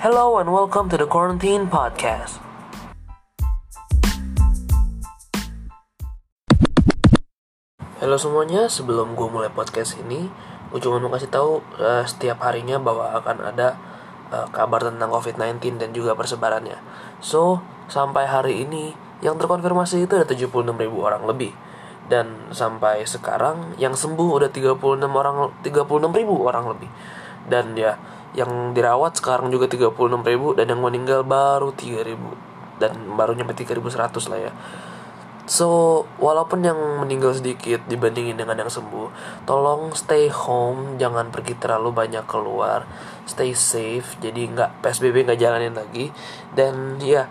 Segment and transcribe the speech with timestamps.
[0.00, 2.40] Hello and welcome to the Quarantine Podcast.
[8.00, 10.32] Halo semuanya, sebelum gue mulai podcast ini,
[10.72, 13.76] gue cuma mau kasih tahu uh, setiap harinya bahwa akan ada
[14.32, 16.80] uh, kabar tentang COVID-19 dan juga persebarannya.
[17.20, 17.60] So,
[17.92, 21.52] sampai hari ini yang terkonfirmasi itu ada 76 ribu orang lebih.
[22.08, 24.80] Dan sampai sekarang yang sembuh udah 36
[25.12, 25.84] orang 36
[26.16, 26.88] ribu orang lebih.
[27.44, 28.00] Dan ya,
[28.36, 32.34] yang dirawat sekarang juga 36 ribu dan yang meninggal baru 3 ribu.
[32.80, 34.52] Dan baru nyampe 3100 lah ya.
[35.50, 39.10] So, walaupun yang meninggal sedikit dibandingin dengan yang sembuh,
[39.50, 42.86] tolong stay home, jangan pergi terlalu banyak keluar,
[43.26, 46.14] stay safe, jadi nggak PSBB nggak jalanin lagi,
[46.54, 47.26] dan ya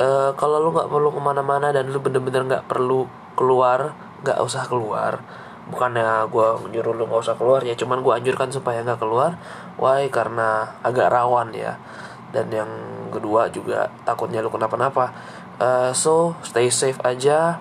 [0.00, 3.04] uh, kalau lu nggak perlu ke mana-mana dan lu bener-bener nggak perlu
[3.36, 3.92] keluar,
[4.24, 5.20] nggak usah keluar.
[5.68, 7.60] Bukannya gue nyuruh lu nggak usah keluar.
[7.64, 9.36] Ya, cuman gue anjurkan supaya nggak keluar.
[9.76, 10.08] Why?
[10.08, 11.76] Karena agak rawan ya.
[12.32, 12.70] Dan yang
[13.08, 15.12] kedua juga takutnya lu kenapa-napa.
[15.58, 17.60] Uh, so stay safe aja.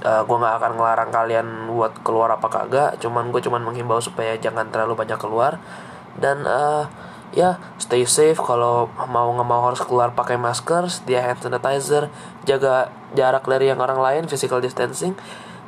[0.00, 2.90] Uh, eh, gue nggak akan ngelarang kalian buat keluar apa kagak.
[3.02, 5.58] Cuman gue cuman menghimbau supaya jangan terlalu banyak keluar.
[6.18, 6.86] Dan uh,
[7.34, 8.38] ya stay safe.
[8.38, 12.10] Kalau mau nggak mau harus keluar pakai masker sedia hand sanitizer
[12.46, 15.18] jaga jarak dari yang orang lain physical distancing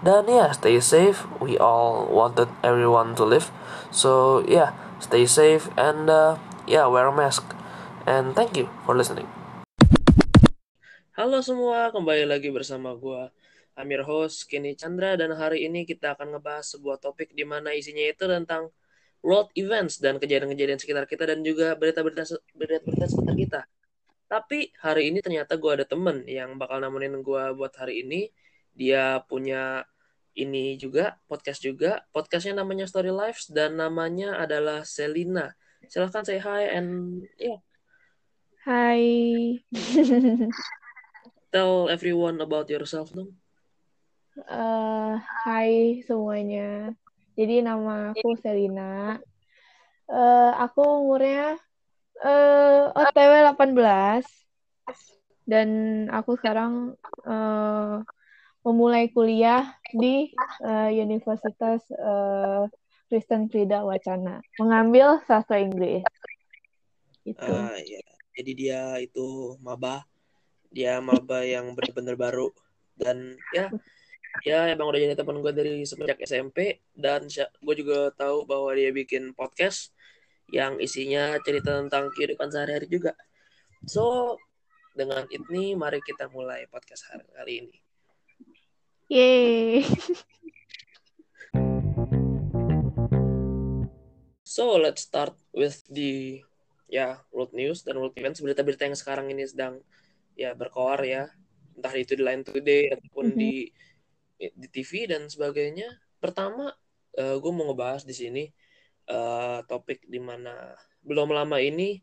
[0.03, 3.55] dan ya stay safe we all wanted everyone to live
[3.95, 6.35] so yeah stay safe and uh,
[6.67, 7.47] yeah wear a mask
[8.03, 9.31] and thank you for listening
[11.13, 13.31] Halo semua, kembali lagi bersama gue
[13.79, 18.03] Amir host Kenny Chandra dan hari ini kita akan ngebahas sebuah topik di mana isinya
[18.03, 18.75] itu tentang
[19.23, 22.27] world events dan kejadian-kejadian sekitar kita dan juga berita-berita
[22.59, 23.61] berita-berita sekitar kita.
[24.27, 28.33] Tapi hari ini ternyata gue ada temen yang bakal nemenin gue buat hari ini.
[28.73, 29.85] Dia punya
[30.33, 32.05] ini juga podcast juga.
[32.11, 35.53] Podcastnya namanya Story Lives dan namanya adalah Selina.
[35.89, 37.23] Silahkan say hi and.
[37.37, 37.61] Yeah.
[38.63, 39.03] Hai.
[41.53, 43.37] tell everyone about yourself dong.
[44.49, 46.97] Uh, hai semuanya.
[47.37, 49.21] Jadi nama aku Selina.
[50.09, 51.61] Uh, aku umurnya
[52.25, 54.25] uh, OTW 18
[55.45, 55.69] dan
[56.09, 56.97] aku sekarang
[57.29, 58.01] uh,
[58.63, 60.31] memulai kuliah di
[60.63, 62.71] uh, Universitas uh,
[63.11, 66.07] Kristen Krida Wacana, mengambil sastra Inggris.
[67.27, 68.01] Uh, ya.
[68.33, 70.09] Jadi dia itu maba.
[70.73, 72.49] Dia maba yang benar-benar baru.
[72.97, 73.69] Dan ya
[74.49, 77.29] ya emang udah jadi teman gue dari semenjak SMP dan
[77.61, 79.93] gue juga tahu bahwa dia bikin podcast
[80.49, 83.13] yang isinya cerita tentang kehidupan sehari-hari juga.
[83.85, 84.37] So
[84.97, 87.82] dengan ini mari kita mulai podcast hari, hari ini
[89.13, 89.85] Yeay.
[94.41, 96.41] So let's start with the
[96.89, 99.85] ya world news dan world events berita-berita yang sekarang ini sedang
[100.33, 101.29] ya berkoar ya
[101.77, 103.43] entah itu di Line Today ataupun mm -hmm.
[103.45, 103.53] di
[104.49, 105.93] di TV dan sebagainya.
[106.17, 108.49] Pertama, uh, eh, gue mau ngebahas di sini
[109.13, 110.73] uh, topik di mana
[111.05, 112.01] belum lama ini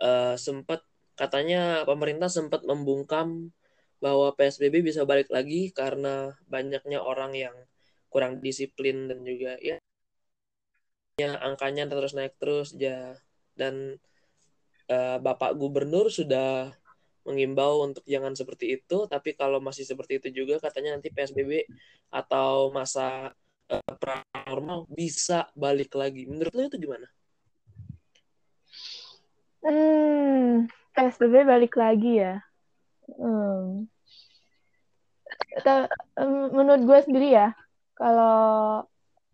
[0.00, 0.80] uh, sempat
[1.20, 3.52] katanya pemerintah sempat membungkam
[3.98, 7.56] bahwa PSBB bisa balik lagi karena banyaknya orang yang
[8.12, 9.76] kurang disiplin dan juga ya
[11.16, 13.16] ya angkanya terus naik terus ya
[13.56, 13.96] dan
[14.92, 16.76] uh, Bapak Gubernur sudah
[17.24, 21.66] mengimbau untuk jangan seperti itu tapi kalau masih seperti itu juga katanya nanti PSBB
[22.12, 23.32] atau masa
[23.72, 23.92] uh,
[24.46, 27.08] normal bisa balik lagi menurut lo itu gimana?
[29.66, 32.38] Hmm, PSBB balik lagi ya.
[33.14, 33.86] Hmm.
[36.52, 37.48] Menurut gue sendiri ya,
[37.94, 38.84] kalau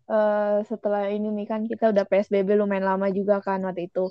[0.07, 4.07] uh, setelah ini nih kan kita udah PSBB lumayan lama juga kan waktu itu.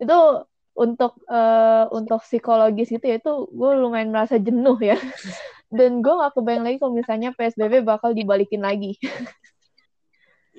[0.00, 4.98] Itu untuk uh, untuk psikologis gitu ya itu gue lumayan merasa jenuh ya
[5.76, 8.98] dan gue gak kebayang lagi kalau misalnya psbb bakal dibalikin lagi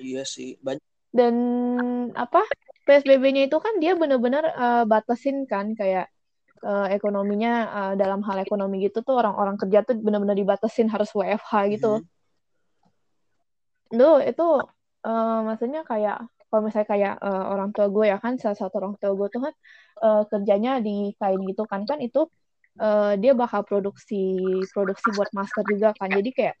[0.00, 0.80] iya sih banyak
[1.12, 1.34] dan
[2.16, 2.44] apa
[2.88, 6.08] psbb-nya itu kan dia bener-bener uh, batasin kan kayak
[6.62, 11.52] uh, ekonominya uh, dalam hal ekonomi gitu tuh orang-orang kerja tuh bener-bener dibatasin harus WFH
[11.76, 12.00] gitu.
[12.00, 12.06] Hmm.
[13.92, 14.46] Duh, itu
[15.06, 18.94] uh, maksudnya kayak kalau misalnya kayak uh, orang tua gue ya kan salah satu orang
[18.96, 19.54] tua gue tuh kan
[20.02, 22.30] uh, kerjanya di kain gitu kan kan itu
[22.78, 24.38] uh, dia bakal produksi
[24.70, 26.54] produksi buat masker juga kan jadi kayak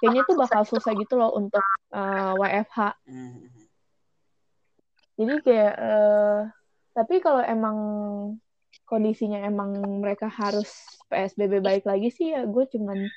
[0.00, 1.62] kayaknya tuh bakal susah gitu loh untuk
[1.92, 2.96] uh, WFH
[5.16, 6.40] jadi kayak uh,
[6.96, 7.76] tapi kalau emang
[8.86, 10.70] kondisinya emang mereka harus
[11.10, 13.10] PSBB baik lagi sih ya gue cuman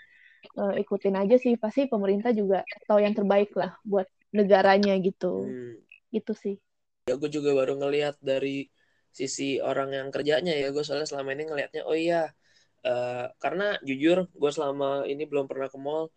[0.57, 1.55] uh, ikutin aja sih.
[1.55, 5.45] Pasti pemerintah juga tahu yang terbaik lah buat negaranya gitu.
[5.45, 5.77] Hmm.
[6.09, 6.55] Gitu sih.
[7.07, 8.69] Ya gue juga baru ngelihat dari
[9.13, 10.73] sisi orang yang kerjanya ya.
[10.73, 12.29] Gue soalnya selama ini ngelihatnya oh iya
[12.85, 16.09] uh, karena jujur gue selama ini belum pernah ke mall.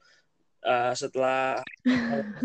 [0.62, 1.58] Uh, setelah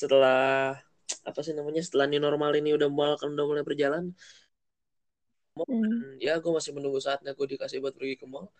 [0.00, 0.78] setelah
[1.26, 4.14] apa sih namanya setelah new normal ini udah mulai kan udah mulai berjalan
[5.66, 6.22] hmm.
[6.22, 8.52] ya gue masih menunggu saatnya gue dikasih buat pergi ke mall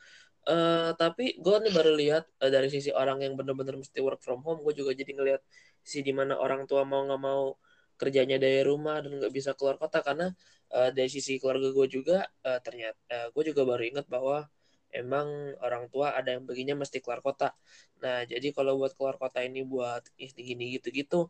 [0.48, 4.42] uh, tapi gue nih baru lihat uh, dari sisi orang yang bener-bener mesti work from
[4.42, 5.42] home gue juga jadi ngelihat
[5.84, 7.54] si di mana orang tua mau nggak mau
[7.98, 10.30] kerjanya dari rumah dan nggak bisa keluar kota karena
[10.72, 12.16] uh, dari sisi keluarga gue juga
[12.46, 14.46] uh, ternyata uh, gue juga baru ingat bahwa
[14.94, 15.28] emang
[15.60, 17.52] orang tua ada yang begini mesti keluar kota.
[18.00, 21.28] Nah jadi kalau buat keluar kota ini buat gini gitu-gitu,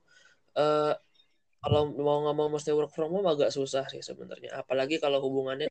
[0.54, 0.94] uh,
[1.58, 4.54] kalau mau nggak mau mesti work from home agak susah sih sebenarnya.
[4.62, 5.66] Apalagi kalau hubungannya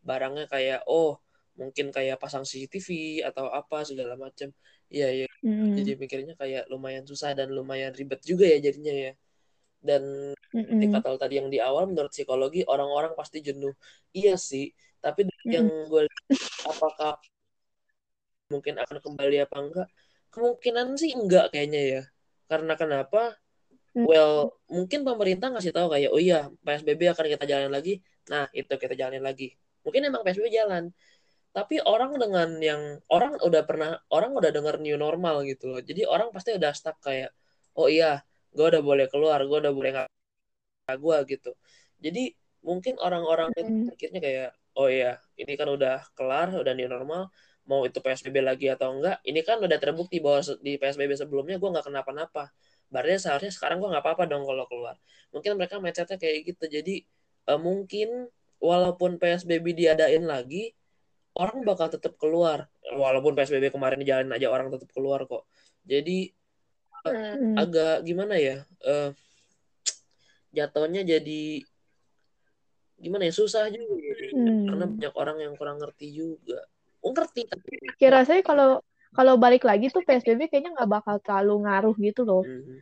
[0.00, 1.18] barangnya kayak oh
[1.58, 4.54] mungkin kayak pasang CCTV atau apa segala macam.
[4.86, 5.28] Iya iya.
[5.42, 5.74] Mm.
[5.76, 9.12] Jadi mikirnya kayak lumayan susah dan lumayan ribet juga ya jadinya ya.
[9.80, 13.74] Dan mm kata tadi yang di awal menurut psikologi orang-orang pasti jenuh.
[14.14, 14.70] Iya sih.
[15.02, 16.06] Tapi mm yang gue
[16.70, 17.18] apakah
[18.50, 19.88] mungkin akan kembali apa enggak?
[20.30, 22.02] Kemungkinan sih enggak kayaknya ya.
[22.46, 23.39] Karena kenapa?
[23.90, 24.06] Hmm.
[24.06, 27.98] Well, mungkin pemerintah ngasih tahu kayak, oh iya, PSBB akan kita jalan lagi.
[28.30, 29.58] Nah, itu kita jalanin lagi.
[29.82, 30.94] Mungkin emang PSBB jalan.
[31.50, 35.80] Tapi orang dengan yang orang udah pernah orang udah dengar new normal gitu loh.
[35.82, 37.34] Jadi orang pasti udah stuck kayak,
[37.74, 38.22] oh iya,
[38.54, 41.50] gue udah boleh keluar, gue udah boleh nggak gue gitu.
[41.98, 47.34] Jadi mungkin orang-orang itu pikirnya kayak, oh iya, ini kan udah kelar, udah new normal,
[47.66, 51.68] mau itu PSBB lagi atau enggak, ini kan udah terbukti bahwa di PSBB sebelumnya gue
[51.70, 52.50] nggak kenapa-napa
[52.90, 54.98] berarti seharusnya sekarang gue nggak apa-apa dong kalau keluar.
[55.30, 56.64] Mungkin mereka mindsetnya kayak gitu.
[56.66, 57.06] Jadi
[57.48, 58.28] uh, mungkin
[58.60, 60.74] walaupun psbb diadain lagi
[61.38, 62.66] orang bakal tetap keluar.
[62.90, 65.46] Walaupun psbb kemarin dijalanin aja orang tetap keluar kok.
[65.86, 66.34] Jadi
[67.06, 67.54] uh, hmm.
[67.56, 69.14] agak gimana ya uh,
[70.50, 71.62] jatuhnya jadi
[73.00, 73.96] gimana ya susah juga
[74.36, 74.66] hmm.
[74.68, 76.60] karena banyak orang yang kurang ngerti juga.
[77.00, 81.66] Oh, ngerti tapi kira saya kalau kalau balik lagi tuh PSBB kayaknya nggak bakal terlalu
[81.66, 82.44] ngaruh gitu loh.
[82.46, 82.78] Mm-hmm.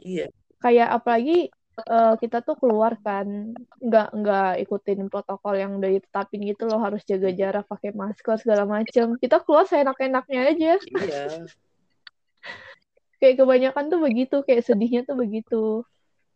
[0.00, 0.26] Iya.
[0.60, 1.48] Kayak apalagi
[1.88, 7.00] uh, kita tuh keluar kan nggak nggak ikutin protokol yang udah ditetapin gitu loh harus
[7.08, 9.16] jaga jarak pakai masker segala macem.
[9.16, 10.72] Kita keluar seenak-enaknya aja.
[10.76, 11.24] Iya.
[13.20, 15.84] Kayak kebanyakan tuh begitu kayak sedihnya tuh begitu.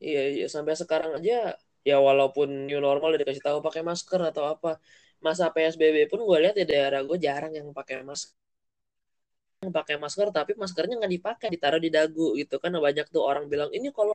[0.00, 0.46] Iya iya.
[0.48, 4.80] Sampai sekarang aja ya walaupun new normal udah dikasih tahu pakai masker atau apa
[5.20, 8.32] masa psbb pun gue lihat di daerah gue jarang yang pakai masker
[9.70, 12.72] pakai masker tapi maskernya nggak dipakai ditaruh di dagu gitu kan.
[12.74, 14.12] Banyak tuh orang bilang ini kalau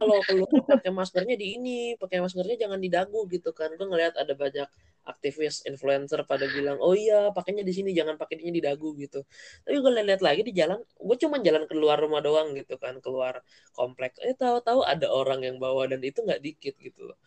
[0.00, 3.72] kalau keluar pakai maskernya di ini pakai maskernya jangan di dagu gitu kan.
[3.74, 4.68] Gue ngeliat ada banyak
[5.04, 9.26] aktivis influencer pada bilang oh iya pakainya di sini jangan pakainya di dagu gitu.
[9.66, 13.44] Tapi gue lihat lagi di jalan gue cuma jalan keluar rumah doang gitu kan keluar
[13.76, 17.18] kompleks eh tahu-tahu ada orang yang bawa dan itu nggak dikit gitu loh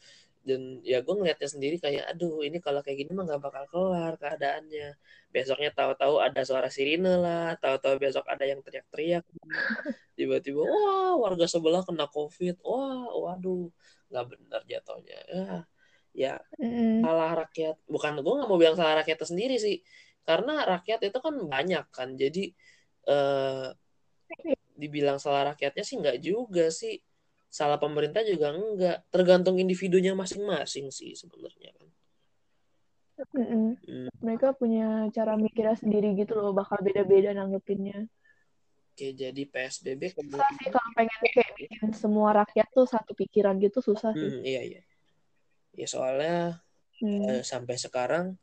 [0.48, 4.14] dan ya gue ngeliatnya sendiri kayak aduh ini kalau kayak gini mah nggak bakal kelar
[4.16, 4.96] keadaannya.
[5.36, 9.24] Besoknya tahu-tahu ada suara sirine lah tahu-tahu besok ada yang teriak-teriak
[10.18, 12.56] tiba-tiba wah warga sebelah kena covid.
[12.64, 13.68] Wah waduh
[14.10, 15.20] nggak benar jatuhnya.
[15.28, 15.48] Ya
[16.18, 17.04] ya mm.
[17.04, 17.76] salah rakyat.
[17.92, 19.84] Bukan gue nggak mau bilang salah rakyat sendiri sih
[20.28, 22.52] karena rakyat itu kan banyak kan jadi
[23.08, 23.68] eh,
[24.76, 27.00] dibilang salah rakyatnya sih nggak juga sih
[27.48, 31.88] salah pemerintah juga enggak tergantung individunya masing-masing sih sebenarnya kan
[33.18, 34.14] mm Hmm.
[34.22, 38.06] mereka punya cara mikirnya sendiri gitu loh bakal beda-beda nanggepinnya
[38.98, 40.42] Oke, jadi PSBB kemudian...
[40.42, 44.26] Susah sih kalau pengen kayak bikin semua rakyat tuh satu pikiran gitu susah sih.
[44.26, 44.82] Hmm, iya iya.
[45.78, 46.66] Ya soalnya
[47.06, 47.22] hmm.
[47.30, 48.42] uh, sampai sekarang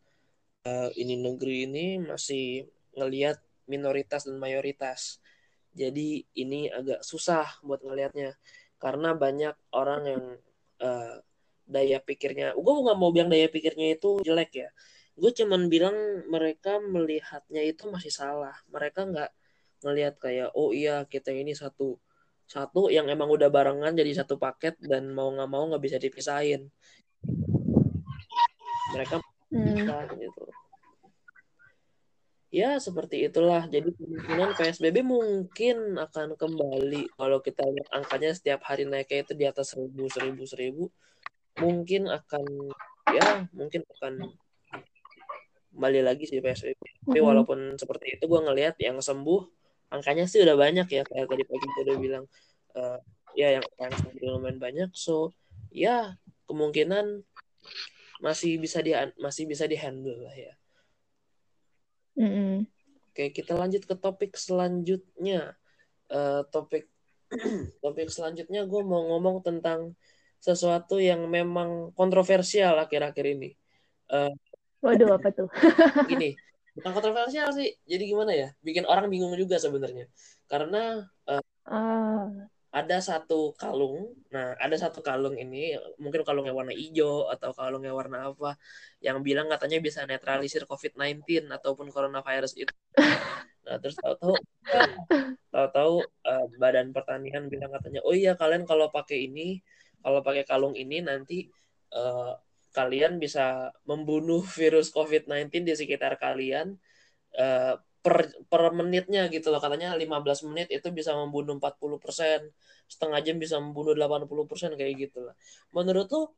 [0.63, 5.19] uh, ini negeri ini masih ngelihat minoritas dan mayoritas.
[5.75, 8.39] Jadi ini agak susah buat ngelihatnya
[8.85, 10.25] karena banyak orang yang
[10.85, 11.17] uh,
[11.65, 14.69] daya pikirnya gue nggak mau bilang daya pikirnya itu jelek ya.
[15.17, 15.97] Gue cuman bilang
[16.29, 18.53] mereka melihatnya itu masih salah.
[18.69, 19.31] Mereka nggak
[19.89, 21.97] ngelihat kayak oh iya kita ini satu
[22.45, 26.69] satu yang emang udah barengan jadi satu paket dan mau nggak mau nggak bisa dipisahin.
[28.93, 29.17] Mereka
[29.49, 30.21] hmm.
[30.21, 30.45] gitu
[32.55, 33.67] ya seperti itulah.
[33.67, 37.11] Jadi kemungkinan PSBB mungkin akan kembali.
[37.19, 40.85] Kalau kita lihat angkanya setiap hari naiknya itu di atas seribu seribu seribu
[41.59, 42.47] mungkin akan
[43.11, 44.27] ya mungkin akan
[45.71, 47.27] kembali lagi sih PSBB tapi mm-hmm.
[47.27, 49.43] walaupun seperti itu gue ngelihat yang sembuh
[49.91, 51.03] angkanya sih udah banyak ya.
[51.03, 52.25] Kayak tadi pagi gue udah bilang
[52.79, 52.99] uh,
[53.35, 54.91] ya yang yang sembuh lumayan banyak.
[54.95, 55.35] So
[55.75, 56.15] ya
[56.47, 57.27] kemungkinan
[58.23, 60.55] masih bisa di masih bisa dihandle lah ya
[62.15, 62.53] Mm-hmm.
[63.15, 65.55] Oke, kita lanjut ke topik selanjutnya.
[66.11, 66.91] Uh, topik
[67.85, 69.95] topik selanjutnya gue mau ngomong tentang
[70.39, 73.51] sesuatu yang memang kontroversial akhir-akhir ini.
[74.13, 74.35] Uh,
[74.85, 75.49] Waduh apa tuh?
[76.11, 76.37] gini,
[76.77, 77.73] bukan kontroversial sih.
[77.89, 78.49] Jadi gimana ya?
[78.61, 80.11] Bikin orang bingung juga sebenarnya.
[80.45, 82.29] Karena uh, uh.
[82.75, 84.11] Ada satu kalung.
[84.35, 88.59] Nah, ada satu kalung ini mungkin kalungnya warna hijau atau kalungnya warna apa
[88.99, 92.75] yang bilang katanya bisa netralisir COVID-19 ataupun coronavirus itu.
[93.65, 94.35] Nah, terus tahu-tahu
[95.55, 99.63] tahu-tahu uh, Badan Pertanian bilang katanya, "Oh iya, kalian kalau pakai ini
[100.05, 101.49] kalau pakai kalung ini nanti
[101.97, 102.37] uh,
[102.75, 106.77] kalian bisa membunuh virus COVID-19 di sekitar kalian
[107.39, 109.57] uh, per, per menitnya gitu loh.
[109.65, 112.53] Katanya 15 menit itu bisa membunuh 40 persen,
[112.85, 115.35] setengah jam bisa membunuh 80 persen kayak gitu lah.
[115.73, 116.29] Menurut lo uh,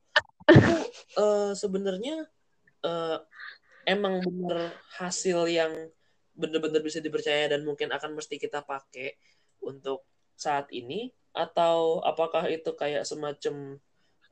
[1.63, 2.31] sebenarnya
[2.87, 3.19] uh,
[3.83, 5.75] emang bener hasil yang
[6.39, 9.19] bener-bener bisa dipercaya dan mungkin akan mesti kita pakai
[9.67, 10.07] untuk
[10.37, 13.81] saat ini atau apakah itu kayak semacam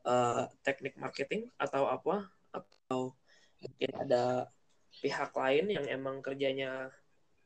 [0.04, 3.16] uh, teknik marketing atau apa atau
[3.58, 4.52] mungkin ada
[5.00, 6.92] pihak lain yang emang kerjanya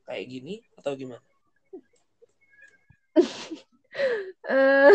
[0.08, 1.20] kayak gini atau gimana?
[4.48, 4.92] eh,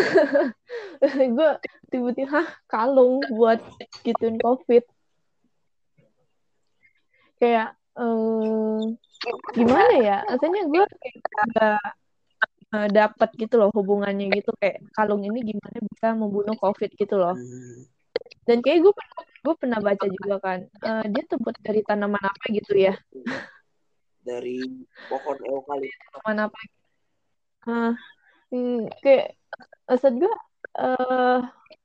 [1.38, 1.50] gue
[1.94, 3.62] tiba-tiba kalung buat
[4.02, 4.82] gituin covid.
[7.38, 8.82] Kayak uh,
[9.54, 10.18] gimana ya?
[10.26, 11.78] Rasanya gue kayak
[12.74, 14.50] uh, dapat gitu loh hubungannya gitu.
[14.58, 17.38] Kayak kalung ini gimana bisa membunuh covid gitu loh.
[18.44, 18.92] Dan kayak gue
[19.44, 22.96] gue pernah baca juga kan uh, dia terbuat dari tanaman apa gitu ya
[24.24, 24.58] dari
[25.06, 26.58] pohon eukaliptus tanaman apa
[27.68, 27.92] uh,
[29.04, 29.36] kayak
[29.84, 30.34] maksud gue
[30.80, 31.40] uh,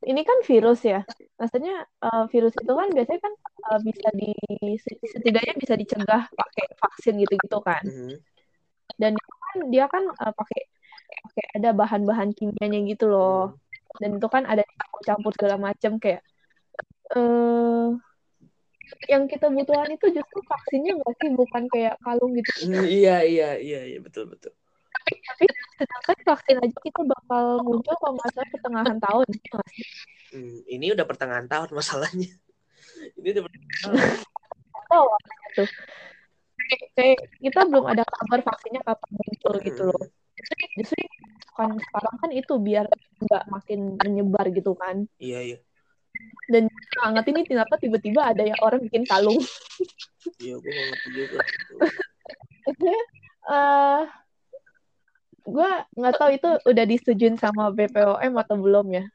[0.08, 1.04] ini kan virus ya.
[1.36, 3.34] Maksudnya uh, virus itu kan biasanya kan
[3.68, 4.32] uh, bisa di
[5.12, 7.84] setidaknya bisa dicegah pakai vaksin gitu gitu kan.
[7.84, 8.16] Mm -hmm.
[9.00, 10.62] dan kan dia kan uh, pakai
[11.28, 13.56] pakai ada bahan-bahan kimianya gitu loh.
[13.90, 14.00] Hmm.
[14.06, 16.22] dan itu kan ada campur-campur segala macam kayak
[17.18, 17.98] uh,
[19.08, 21.30] yang kita butuhkan itu justru vaksinnya nggak sih?
[21.34, 22.52] Bukan kayak kalung gitu.
[22.68, 24.54] Mm, iya iya iya iya betul betul.
[24.90, 25.46] Tapi, tapi
[25.78, 29.28] sedangkan vaksin aja kita bakal muncul kalau nggak salah pertengahan tahun
[30.34, 32.32] hmm, ini udah pertengahan tahun masalahnya.
[33.16, 33.98] Ini udah pertengahan tahun
[34.90, 35.18] oh,
[35.56, 35.70] tuh
[36.94, 40.04] kayak kita belum ada kabar vaksinnya kapan muncul gitu loh.
[40.04, 40.78] Hmm.
[40.80, 41.04] Justru
[41.56, 42.86] kan sekarang kan itu biar
[43.20, 45.08] nggak makin menyebar gitu kan.
[45.20, 45.58] Iya iya
[46.50, 46.66] dan
[46.98, 49.40] sangat ini kenapa tiba-tiba ada yang orang bikin kalung?
[50.44, 51.40] Iya gue gak ngerti juga
[53.48, 54.04] uh,
[55.50, 59.06] gue nggak tahu itu udah disetujuin sama BPOM atau belum ya?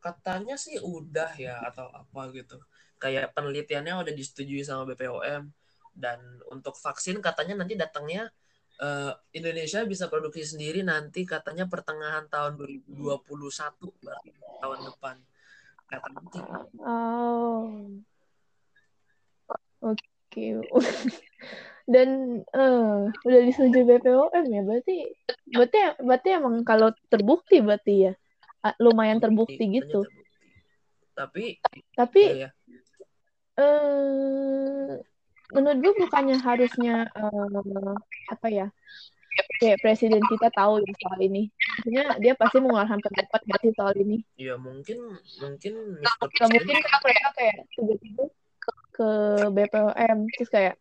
[0.00, 2.58] Katanya sih udah ya atau apa gitu.
[2.96, 5.52] Kayak penelitiannya udah disetujui sama BPOM
[5.94, 6.18] dan
[6.50, 8.32] untuk vaksin katanya nanti datangnya
[8.80, 12.56] uh, Indonesia bisa produksi sendiri nanti katanya pertengahan tahun
[12.88, 13.20] 2021
[14.00, 14.30] berarti
[14.62, 15.16] tahun depan
[16.86, 17.66] oh
[19.82, 19.98] oke
[20.30, 20.60] okay.
[21.92, 24.96] dan uh, udah disetujui BPOM ya berarti
[25.50, 28.12] berarti berarti emang kalau terbukti berarti ya
[28.78, 31.16] lumayan terbukti, terbukti gitu terbukti.
[31.18, 31.44] tapi
[31.98, 32.50] tapi ya, ya.
[33.60, 34.96] Uh,
[35.50, 37.98] menurut gue bukannya harusnya uh,
[38.30, 38.66] apa ya
[39.60, 43.94] kayak presiden kita tahu ya soal ini maksudnya dia pasti mengeluarkan pendapat nggak sih soal
[43.96, 44.98] ini Iya mungkin
[45.38, 46.16] mungkin nggak
[46.50, 48.24] mungkin kan mereka kayak tiba-tiba
[48.60, 49.08] ke, ke
[49.52, 50.74] BPOM terus kayak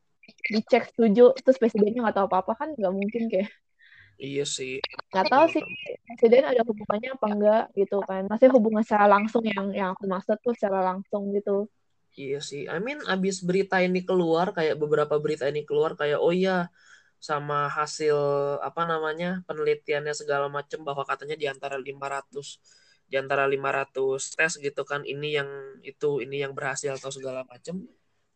[0.50, 3.52] dicek setuju terus presidennya nggak tahu apa-apa kan nggak mungkin kayak
[4.20, 4.84] Iya sih.
[5.16, 5.64] Nggak tahu sih
[6.04, 8.28] presiden ada hubungannya apa enggak gitu kan.
[8.28, 11.72] Masih hubungan secara langsung yang yang aku maksud tuh secara langsung gitu.
[12.20, 12.68] Iya sih.
[12.68, 16.68] I mean abis berita ini keluar kayak beberapa berita ini keluar kayak oh iya
[17.20, 18.16] sama hasil
[18.64, 24.82] apa namanya penelitiannya segala macam bahwa katanya di antara 500 di antara 500 tes gitu
[24.88, 25.50] kan ini yang
[25.84, 27.84] itu ini yang berhasil atau segala macam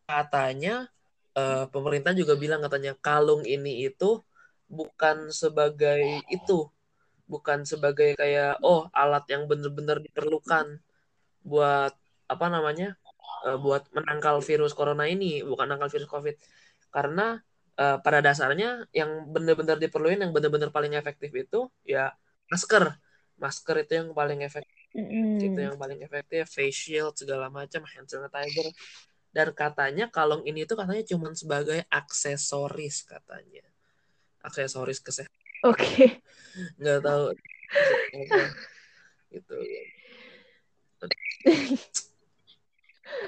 [0.04, 0.92] katanya
[1.32, 4.20] uh, pemerintah juga bilang katanya kalung ini itu
[4.68, 6.68] bukan sebagai itu
[7.24, 10.76] bukan sebagai kayak oh alat yang benar-benar diperlukan
[11.40, 11.96] buat
[12.28, 13.00] apa namanya
[13.44, 16.36] uh, buat menangkal virus corona ini, bukan menangkal virus COVID.
[16.88, 17.36] Karena
[17.78, 22.14] uh, pada dasarnya yang benar-benar diperluin, yang benar-benar paling efektif itu ya
[22.50, 22.98] masker.
[23.38, 24.78] Masker itu yang paling efektif.
[24.94, 25.42] Mm.
[25.42, 28.70] Itu yang paling efektif, face shield segala macam, hand sanitizer.
[29.34, 33.66] Dan katanya kalung ini tuh katanya cuma sebagai aksesoris katanya.
[34.46, 35.34] Aksesoris kesehatan.
[35.66, 35.82] Oke.
[35.82, 36.08] Okay.
[36.78, 37.26] Nggak tahu.
[39.34, 39.58] gitu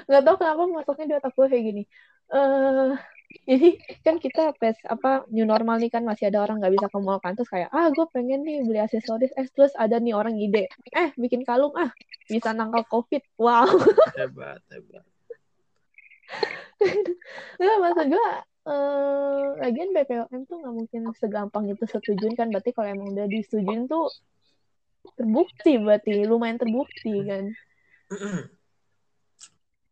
[0.07, 1.83] nggak tahu kenapa masuknya di otak gue kayak gini
[2.31, 2.95] uh,
[3.27, 3.75] jadi
[4.07, 7.19] kan kita pes apa new normal nih kan masih ada orang nggak bisa ke mall
[7.19, 9.31] kan terus kayak ah gue pengen nih beli aksesoris.
[9.35, 11.91] Eh terus ada nih orang ide eh bikin kalung ah
[12.31, 13.23] bisa nangkal covid.
[13.35, 13.67] Wow.
[14.15, 15.03] Hebat hebat.
[17.59, 18.27] Nggak maksud gue
[18.67, 23.87] eh, lagian BPOM tuh nggak mungkin segampang itu setujuin kan berarti kalau emang udah disetujuin
[23.87, 24.11] tuh
[25.15, 27.55] terbukti berarti lumayan terbukti kan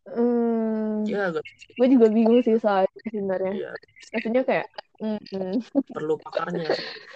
[0.05, 1.41] Hmm, ya agak
[1.75, 3.53] gue juga bingung sih soal itu sebenarnya.
[3.57, 3.71] ya,
[4.13, 4.67] Maksudnya kayak,
[5.01, 6.69] mm, perlu pakarnya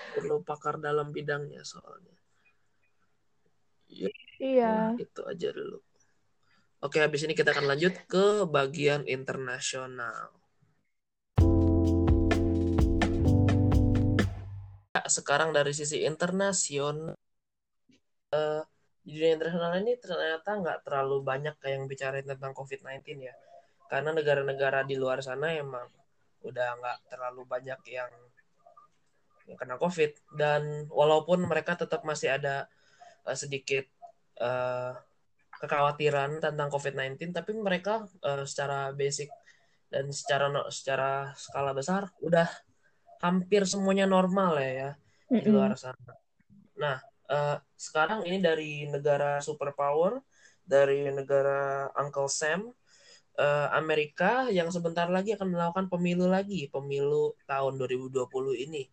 [0.09, 2.17] perlu pakar dalam bidangnya soalnya.
[3.89, 4.09] Ya
[4.41, 5.79] iya, itu aja dulu.
[6.79, 10.33] Oke habis ini kita akan lanjut ke bagian internasional.
[15.09, 17.17] Sekarang dari sisi internasional
[18.33, 18.63] eh,
[19.03, 23.35] di dunia internasional ini ternyata nggak terlalu banyak kayak yang bicara tentang COVID-19 ya
[23.89, 25.87] karena negara-negara di luar sana emang
[26.45, 28.11] udah nggak terlalu banyak yang
[29.49, 32.69] yang kena COVID dan walaupun mereka tetap masih ada
[33.25, 33.89] uh, sedikit
[34.37, 34.93] uh,
[35.57, 39.33] kekhawatiran tentang COVID-19 tapi mereka uh, secara basic
[39.89, 42.45] dan secara secara skala besar udah
[43.19, 44.91] hampir semuanya normal ya ya
[45.27, 45.53] di mm-mm.
[45.53, 46.13] luar sana.
[46.79, 46.97] Nah,
[47.29, 50.19] uh, sekarang ini dari negara superpower,
[50.65, 52.69] dari negara Uncle Sam,
[53.39, 58.83] uh, Amerika yang sebentar lagi akan melakukan pemilu lagi, pemilu tahun 2020 ini.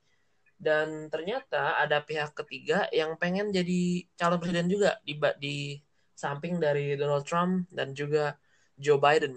[0.56, 5.56] Dan ternyata ada pihak ketiga yang pengen jadi calon presiden juga di di
[6.16, 8.40] samping dari Donald Trump dan juga
[8.80, 9.36] Joe Biden.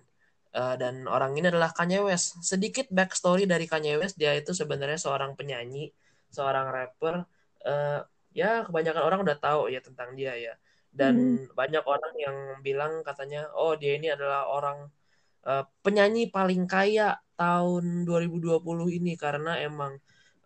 [0.49, 2.39] Uh, dan orang ini adalah Kanye West.
[2.41, 5.91] Sedikit backstory dari Kanye West, dia itu sebenarnya seorang penyanyi,
[6.31, 7.27] seorang rapper.
[7.59, 8.01] Uh,
[8.33, 10.53] ya kebanyakan orang udah tahu ya tentang dia ya.
[10.89, 11.53] Dan Hmm.
[11.53, 14.89] banyak orang yang bilang katanya, oh dia ini adalah orang
[15.45, 19.95] uh, penyanyi paling kaya tahun 2020 ini karena emang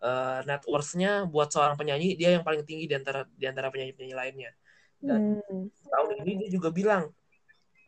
[0.04, 4.14] uh, net worth-nya buat seorang penyanyi dia yang paling tinggi di antara di antara penyanyi-penyanyi
[4.14, 4.52] lainnya.
[5.00, 5.72] Dan Hmm.
[5.88, 7.08] tahun ini dia juga bilang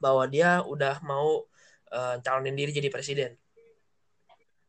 [0.01, 1.45] bahwa dia udah mau
[1.93, 3.33] uh, calonin diri jadi presiden.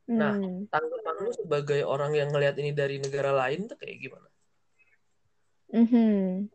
[0.07, 0.67] Nah, Hmm.
[0.71, 4.27] tanggapan lu sebagai orang yang ngelihat ini dari negara lain tuh kayak gimana?
[5.73, 6.47] Mhm.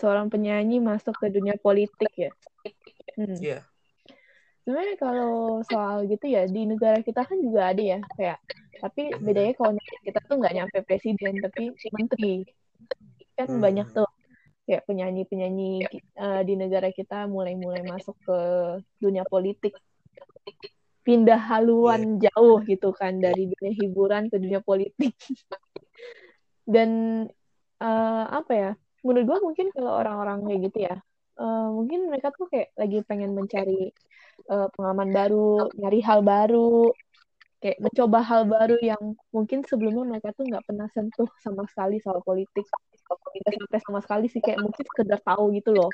[0.00, 2.30] Seorang penyanyi masuk ke dunia politik ya.
[3.16, 3.36] Hmm.
[3.38, 3.64] Iya.
[4.66, 8.42] Sebenarnya kalau soal gitu ya di negara kita kan juga ada ya kayak
[8.82, 12.44] tapi bedanya kalau kita tuh nggak nyampe presiden tapi menteri
[13.38, 13.62] kan Hmm.
[13.62, 14.08] banyak tuh
[14.66, 15.86] kayak penyanyi-penyanyi
[16.18, 18.38] uh, di negara kita mulai-mulai masuk ke
[18.98, 19.78] dunia politik
[21.06, 25.14] pindah haluan jauh gitu kan dari dunia hiburan ke dunia politik
[26.74, 26.90] dan
[27.82, 28.70] uh, apa ya?
[29.04, 30.96] Menurut gue mungkin kalau orang-orang kayak gitu ya
[31.40, 33.92] uh, mungkin mereka tuh kayak lagi pengen mencari
[34.48, 36.92] uh, pengalaman baru nyari hal baru
[37.60, 39.00] kayak mencoba hal baru yang
[39.32, 42.64] mungkin sebelumnya mereka tuh nggak pernah sentuh sama sekali soal politik
[43.32, 45.90] tidak sampai sama sekali sih kayak mungkin sekedar tahu gitu loh.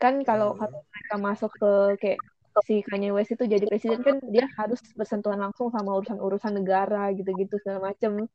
[0.00, 0.64] Kan kalau Hmm.
[0.64, 1.70] kalau mereka masuk ke
[2.02, 2.20] kayak
[2.66, 7.54] si Kanye West itu jadi presiden kan dia harus bersentuhan langsung sama urusan-urusan negara gitu-gitu
[7.62, 8.26] segala macem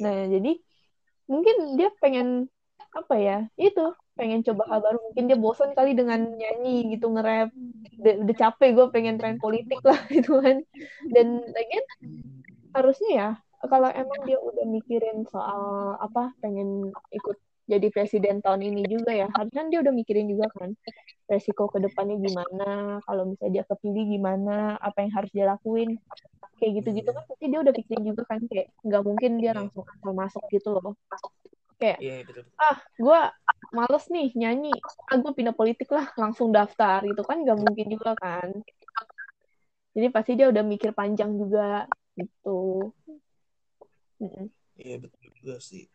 [0.00, 0.52] nah jadi
[1.30, 2.50] mungkin dia pengen
[2.90, 4.98] apa ya itu pengen coba hal baru.
[5.10, 7.48] Mungkin dia bosan kali dengan nyanyi gitu nge-rap.
[8.04, 10.60] Udah, udah capek gue pengen tren politik lah gitu kan.
[11.08, 11.84] Dan lagian
[12.76, 13.28] harusnya ya
[13.64, 17.36] kalau emang dia udah mikirin soal apa pengen ikut
[17.70, 20.74] jadi presiden tahun ini juga ya harusnya dia udah mikirin juga kan
[21.30, 26.00] resiko ke depannya gimana kalau misalnya dia kepilih gimana apa yang harus dia lakuin
[26.60, 30.12] kayak gitu-gitu kan pasti dia udah pikirin juga kan kayak nggak mungkin dia langsung asal
[30.12, 30.94] masuk gitu loh
[31.80, 32.44] kayak Iya, betul.
[32.60, 33.20] ah gue
[33.72, 34.76] males nih nyanyi
[35.08, 38.52] ah gue pindah politik lah langsung daftar gitu kan nggak mungkin juga kan
[39.90, 41.82] jadi pasti dia udah mikir panjang juga
[42.14, 42.94] gitu.
[44.78, 45.90] Iya, betul juga sih.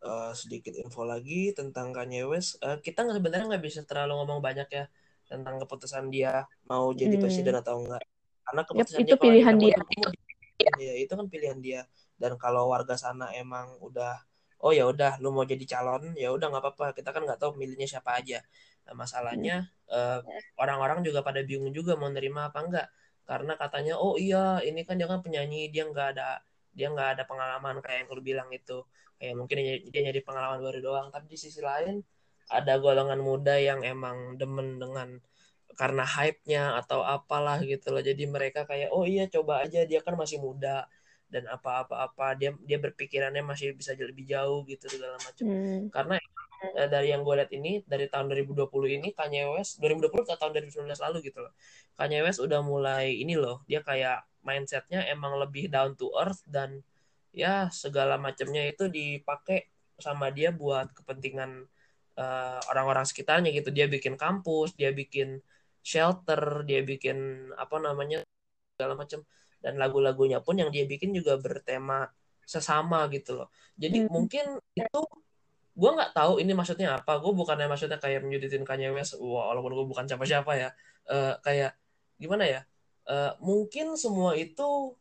[0.00, 2.56] Uh, sedikit info lagi tentang Kanye West.
[2.64, 4.84] Uh, kita sebenarnya nggak bisa terlalu ngomong banyak ya
[5.28, 7.22] tentang keputusan dia mau jadi Hmm.
[7.26, 8.04] presiden atau enggak.
[8.50, 10.18] Karena keputusan itu dia pilihan dibilang dia mau-
[10.76, 11.80] Iya, itu kan pilihan dia.
[12.20, 14.20] Dan kalau warga sana emang udah
[14.60, 16.86] oh ya udah lu mau jadi calon, ya udah nggak apa-apa.
[16.92, 18.44] Kita kan nggak tahu milihnya siapa aja.
[18.84, 19.56] Nah, masalahnya
[19.88, 20.18] eh,
[20.60, 22.86] orang-orang juga pada bingung juga mau nerima apa enggak.
[23.24, 26.44] Karena katanya oh iya ini kan dia kan penyanyi, dia nggak ada
[26.76, 28.84] dia nggak ada pengalaman kayak yang lu bilang itu.
[29.16, 31.06] Kayak mungkin dia, dia nyari pengalaman baru doang.
[31.08, 32.04] Tapi di sisi lain
[32.52, 35.16] ada golongan muda yang emang demen dengan
[35.78, 38.02] karena hype-nya atau apalah gitu loh.
[38.02, 40.86] Jadi mereka kayak oh iya coba aja dia kan masih muda
[41.30, 45.44] dan apa-apa-apa dia dia berpikirannya masih bisa lebih jauh gitu segala macam.
[45.46, 45.86] Hmm.
[45.90, 46.16] Karena
[46.76, 48.68] uh, dari yang gue lihat ini dari tahun 2020
[49.00, 51.52] ini Kanye West 2020 atau tahun 2019 lalu gitu loh
[51.96, 56.84] Kanye West udah mulai ini loh dia kayak mindsetnya emang lebih down to earth dan
[57.30, 61.68] ya segala macamnya itu dipakai sama dia buat kepentingan
[62.20, 65.40] orang orang-orang sekitarnya gitu dia bikin kampus dia bikin
[65.80, 68.22] shelter dia bikin apa namanya
[68.76, 69.24] segala macam
[69.60, 72.08] dan lagu-lagunya pun yang dia bikin juga bertema
[72.48, 73.48] sesama gitu loh.
[73.78, 74.10] Jadi hmm.
[74.10, 75.00] mungkin itu
[75.76, 77.20] gue nggak tahu ini maksudnya apa.
[77.22, 80.68] Gue bukannya maksudnya kayak menyuditin Kanye West wah, walaupun gue bukan siapa-siapa ya.
[81.06, 81.78] Uh, kayak
[82.18, 82.60] gimana ya?
[83.06, 84.96] Uh, mungkin semua itu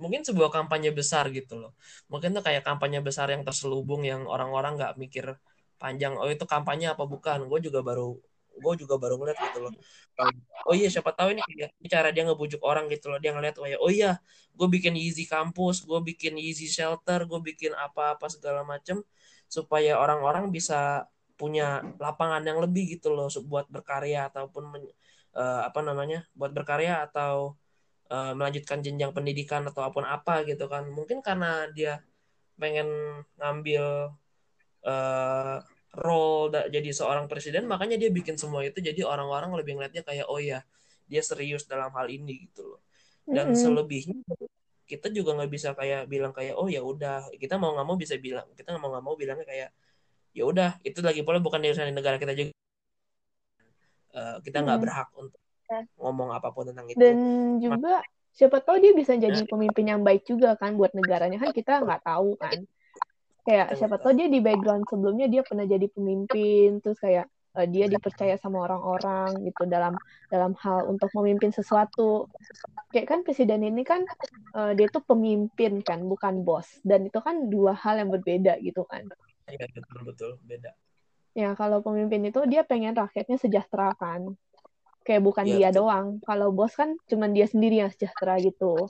[0.00, 1.76] mungkin sebuah kampanye besar gitu loh.
[2.08, 5.36] Mungkin tuh kayak kampanye besar yang terselubung yang orang-orang nggak mikir
[5.76, 7.46] panjang oh itu kampanye apa bukan?
[7.46, 8.16] Gue juga baru
[8.52, 9.72] gue juga baru ngeliat gitu loh.
[10.68, 13.18] Oh iya siapa tahu ini kayak cara dia ngebujuk orang gitu loh.
[13.22, 14.20] Dia ngeliat oh ya oh iya
[14.52, 19.00] gue bikin easy kampus gue bikin easy shelter gue bikin apa-apa segala macem
[19.48, 24.84] supaya orang-orang bisa punya lapangan yang lebih gitu loh buat berkarya ataupun men,
[25.34, 27.56] uh, apa namanya buat berkarya atau
[28.12, 30.86] uh, melanjutkan jenjang pendidikan atau apa pun apa gitu kan.
[30.92, 32.04] Mungkin karena dia
[32.60, 32.88] pengen
[33.40, 34.14] ngambil
[34.86, 35.56] uh,
[35.92, 40.26] role da, jadi seorang presiden makanya dia bikin semua itu jadi orang-orang lebih ngeliatnya kayak
[40.28, 40.64] oh ya
[41.04, 42.80] dia serius dalam hal ini gitu loh
[43.28, 43.60] dan mm -hmm.
[43.60, 44.18] selebihnya
[44.88, 48.16] kita juga nggak bisa kayak bilang kayak oh ya udah kita mau nggak mau bisa
[48.20, 49.68] bilang kita mau nggak mau bilangnya kayak
[50.32, 52.52] ya udah itu lagi pula bukan di negara kita juga
[54.16, 54.84] uh, kita nggak hmm.
[54.84, 55.40] berhak untuk
[55.96, 57.16] ngomong apa pun tentang itu dan
[57.56, 59.48] juga siapa tahu dia bisa jadi nah.
[59.48, 62.64] pemimpin yang baik juga kan buat negaranya kan kita nggak tahu kan
[63.42, 67.26] kayak siapa tahu dia di background sebelumnya dia pernah jadi pemimpin terus kayak
[67.58, 69.94] uh, dia dipercaya sama orang-orang gitu dalam
[70.30, 72.30] dalam hal untuk memimpin sesuatu.
[72.92, 74.04] Kayak kan presiden ini kan
[74.56, 76.68] uh, dia tuh pemimpin kan bukan bos.
[76.84, 79.04] Dan itu kan dua hal yang berbeda gitu kan.
[79.50, 80.30] Iya betul betul.
[80.46, 80.72] Beda.
[81.32, 84.36] Ya kalau pemimpin itu dia pengen rakyatnya sejahtera kan.
[85.02, 85.78] Kayak bukan ya, dia betul.
[85.82, 86.06] doang.
[86.22, 88.86] Kalau bos kan cuman dia sendiri yang sejahtera gitu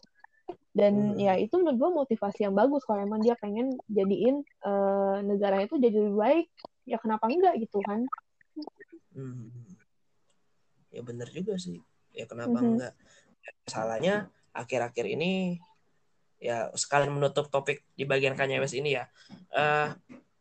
[0.73, 1.21] dan hmm.
[1.21, 5.77] ya itu menurut gue motivasi yang bagus kalau emang dia pengen jadiin uh, negara itu
[5.77, 6.47] jadi lebih baik.
[6.89, 8.09] Ya kenapa enggak gitu kan?
[9.13, 9.53] Hmm.
[10.89, 11.77] ya bener juga sih.
[12.17, 12.69] Ya kenapa hmm.
[12.73, 12.93] enggak?
[13.69, 15.61] Salahnya akhir-akhir ini
[16.41, 19.05] ya sekalian menutup topik di bagian Kanye West ini ya.
[19.53, 19.93] Uh,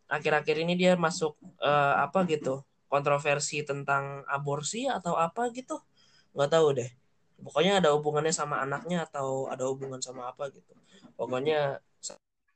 [0.08, 5.76] akhir-akhir ini dia masuk uh, apa gitu kontroversi tentang aborsi atau apa gitu?
[6.32, 7.01] Nggak tahu deh
[7.42, 10.74] pokoknya ada hubungannya sama anaknya atau ada hubungan sama apa gitu.
[11.18, 11.82] Pokoknya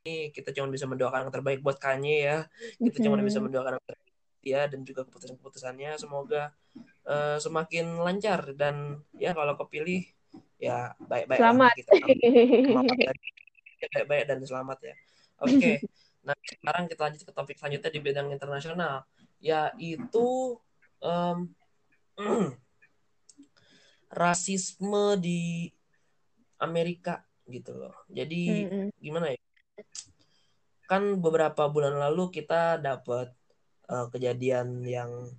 [0.06, 2.38] ini kita cuma bisa mendoakan yang terbaik buat Kanye ya.
[2.78, 4.14] Kita cuma bisa mendoakan yang terbaik
[4.46, 5.98] dia dan juga keputusan-keputusannya.
[5.98, 6.54] Semoga
[7.02, 10.06] uh, semakin lancar dan ya kalau kepilih
[10.56, 11.74] ya baik-baik selamat.
[11.76, 11.92] kita
[13.92, 14.94] baik-baik dan selamat ya.
[15.42, 15.76] Oke okay.
[16.26, 19.02] nah sekarang kita lanjut ke topik selanjutnya di bidang internasional.
[19.42, 20.56] Yaitu
[21.02, 21.36] um,
[24.10, 25.70] rasisme di
[26.62, 27.94] Amerika gitu loh.
[28.10, 28.88] Jadi mm-hmm.
[28.98, 29.40] gimana ya?
[30.86, 33.34] Kan beberapa bulan lalu kita dapat
[33.90, 35.30] uh, kejadian yang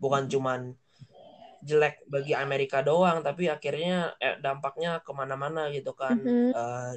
[0.00, 0.76] bukan cuman
[1.60, 6.16] jelek bagi Amerika doang, tapi akhirnya eh, dampaknya ke mana-mana gitu kan.
[6.16, 6.50] Mm-hmm.
[6.56, 6.92] Uh,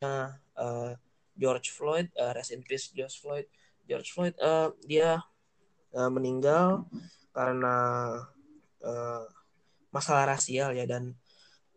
[0.00, 0.90] nah, uh,
[1.36, 3.44] George Floyd, uh, rest in peace George Floyd.
[3.86, 5.20] George Floyd, uh, dia
[5.92, 6.88] uh, meninggal
[7.36, 7.76] karena
[8.80, 9.24] uh,
[9.96, 11.16] masalah rasial ya dan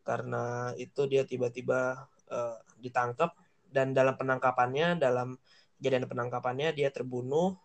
[0.03, 3.31] karena itu dia tiba-tiba uh, ditangkap
[3.69, 5.37] dan dalam penangkapannya dalam
[5.79, 7.55] kejadian penangkapannya dia terbunuh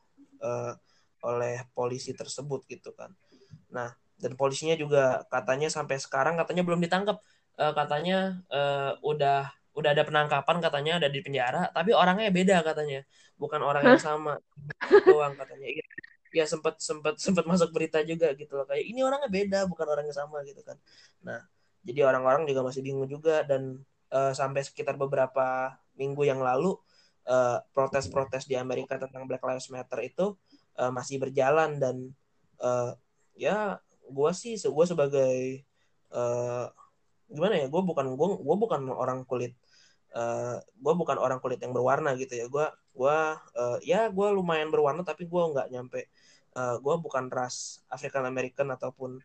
[0.45, 0.73] uh,
[1.25, 3.11] oleh polisi tersebut gitu kan.
[3.73, 3.91] Nah,
[4.21, 7.19] dan polisinya juga katanya sampai sekarang katanya belum ditangkap.
[7.55, 13.03] Uh, katanya uh, udah udah ada penangkapan katanya ada di penjara, tapi orangnya beda katanya.
[13.35, 14.39] Bukan orang yang sama
[15.03, 15.67] doang katanya.
[16.35, 18.67] Ya sempat sempat sempat masuk berita juga gitu loh.
[18.67, 20.77] Kayak ini orangnya beda bukan orang yang sama gitu kan.
[21.23, 21.41] Nah
[21.87, 23.79] jadi orang-orang juga masih bingung juga dan
[24.11, 26.75] uh, sampai sekitar beberapa minggu yang lalu
[27.25, 30.37] protes protes-protes di Amerika tentang Black Lives Matter itu
[30.77, 32.13] uh, masih berjalan dan
[32.61, 32.93] uh,
[33.33, 35.65] ya gue sih gue sebagai
[36.13, 36.69] uh,
[37.33, 39.57] gimana ya gue bukan gue gue bukan orang kulit
[40.15, 42.47] uh, gue bukan orang kulit yang berwarna gitu ya.
[42.47, 43.19] Gue gue
[43.59, 46.07] uh, ya gue lumayan berwarna tapi gue nggak nyampe
[46.55, 49.19] uh, eh, gue bukan ras African American ataupun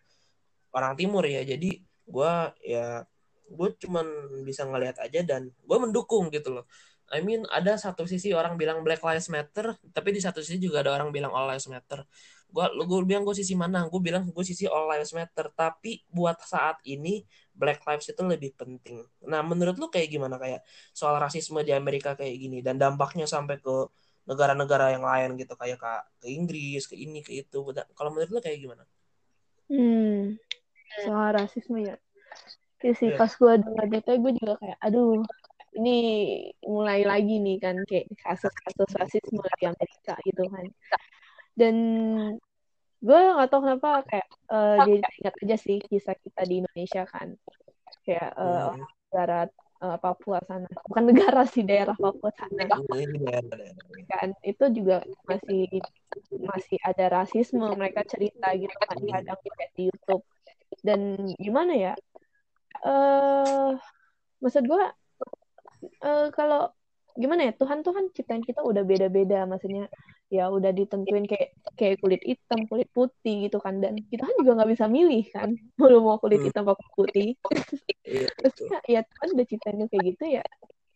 [0.73, 1.41] orang timur ya.
[1.45, 2.33] Jadi gue
[2.65, 3.05] ya
[3.49, 4.05] gue cuman
[4.45, 6.65] bisa ngelihat aja dan gue mendukung gitu loh.
[7.09, 10.85] I mean ada satu sisi orang bilang Black Lives Matter tapi di satu sisi juga
[10.85, 12.05] ada orang bilang All Lives Matter.
[12.49, 13.85] Gue gue bilang gue sisi mana?
[13.89, 15.49] Gue bilang gue sisi All Lives Matter.
[15.53, 19.01] Tapi buat saat ini Black Lives itu lebih penting.
[19.25, 20.37] Nah menurut lu kayak gimana?
[20.37, 20.61] Kayak
[20.93, 23.89] soal rasisme di Amerika kayak gini dan dampaknya sampai ke
[24.27, 25.91] negara-negara yang lain gitu kayak ke,
[26.23, 27.59] ke Inggris ke ini ke itu.
[27.95, 28.83] Kalau menurut lo kayak gimana?
[29.69, 30.39] Hmm
[31.05, 31.95] soal rasisme ya.
[32.79, 33.19] Ya sih yeah.
[33.19, 35.19] pas gue dengar itu gue juga kayak aduh
[35.75, 35.97] ini
[36.65, 40.65] mulai lagi nih kan kayak kasus-kasus rasisme di Amerika gitu kan.
[41.53, 41.75] Dan
[42.99, 47.35] gue gak tau kenapa kayak uh, jadi ingat aja sih kisah kita di Indonesia kan.
[48.07, 48.83] Kayak uh, hmm.
[49.11, 49.39] negara
[49.83, 50.67] uh, Papua sana.
[50.87, 52.67] Bukan negara sih daerah Papua sana.
[54.07, 55.67] Kan itu juga masih
[56.39, 59.39] masih ada rasisme mereka cerita gitu kan kadang
[59.75, 60.23] di YouTube.
[60.83, 61.93] Dan gimana ya
[62.79, 63.75] eh uh,
[64.39, 64.85] maksud gue
[66.05, 66.71] uh, kalau
[67.19, 69.91] gimana ya Tuhan tuh kan ciptain kita udah beda-beda maksudnya
[70.29, 73.81] ya udah ditentuin kayak kayak kulit hitam kulit putih gitu kan.
[73.81, 75.49] Dan kita kan juga nggak bisa milih kan.
[75.81, 76.47] Mau mau kulit hmm.
[76.53, 77.33] hitam atau putih?
[78.05, 80.45] Iya, maksudnya ya Tuhan udah ciptain kayak gitu ya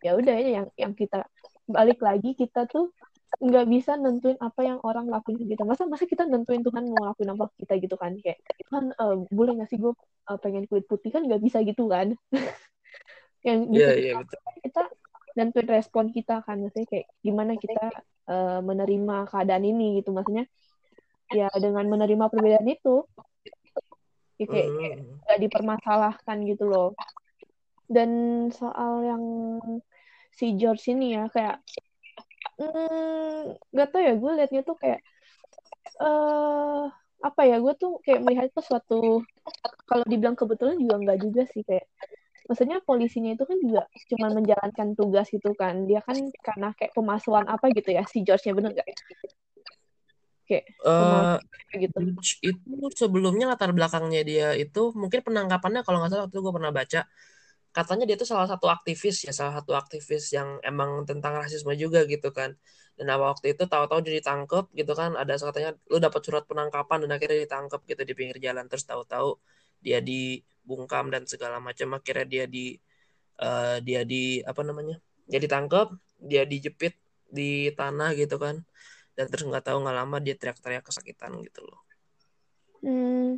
[0.04, 1.24] ya udah ya yang yang kita
[1.64, 2.92] balik lagi kita tuh
[3.40, 5.66] nggak bisa nentuin apa yang orang lakuin ke kita.
[5.66, 8.14] Masa masa kita nentuin Tuhan mau lakuin apa kita gitu kan?
[8.22, 9.94] Kayak Tuhan uh, boleh nggak sih gue
[10.30, 11.10] uh, pengen kulit putih?
[11.10, 12.14] Kan nggak bisa gitu kan.
[13.48, 14.40] Yang bisa yeah, yeah, betul.
[14.62, 14.82] kita
[15.34, 16.62] nentuin respon kita kan.
[16.62, 17.84] Maksudnya kayak gimana kita
[18.30, 20.46] uh, menerima keadaan ini gitu maksudnya
[21.34, 23.08] ya dengan menerima perbedaan itu
[24.38, 25.24] ya kayak hmm.
[25.24, 26.90] nggak dipermasalahkan gitu loh
[27.88, 28.10] dan
[28.50, 29.24] soal yang
[30.34, 31.62] si George ini ya kayak
[32.58, 35.02] mm, gak tau ya gue liatnya tuh kayak
[36.02, 36.90] uh,
[37.24, 39.24] apa ya gue tuh kayak melihat itu suatu
[39.88, 41.86] kalau dibilang kebetulan juga enggak juga sih kayak
[42.48, 45.88] maksudnya polisinya itu kan juga cuma menjalankan tugas gitu kan.
[45.88, 48.04] Dia kan karena kayak pemasukan apa gitu ya?
[48.08, 48.88] Si George-nya bener gak
[50.44, 51.40] kayak uh,
[51.72, 51.98] gitu.
[52.44, 56.72] Itu sebelumnya latar belakangnya dia itu mungkin penangkapannya kalau nggak salah waktu itu gue pernah
[56.76, 57.02] baca.
[57.74, 62.06] Katanya dia itu salah satu aktivis ya salah satu aktivis yang emang tentang rasisme juga
[62.06, 62.54] gitu kan.
[62.94, 65.18] Dan waktu itu tahu-tahu dia ditangkap gitu kan.
[65.18, 68.70] Ada katanya lu dapat surat penangkapan dan akhirnya ditangkap gitu di pinggir jalan.
[68.70, 69.40] Terus tahu-tahu
[69.84, 72.80] dia dibungkam dan segala macam akhirnya dia di
[73.44, 75.92] uh, dia di apa namanya dia ditangkap
[76.24, 76.96] dia dijepit
[77.28, 78.64] di tanah gitu kan.
[79.14, 81.80] Dan terus nggak tahu nggak lama dia teriak-teriak kesakitan gitu loh.
[82.82, 83.38] Hmm.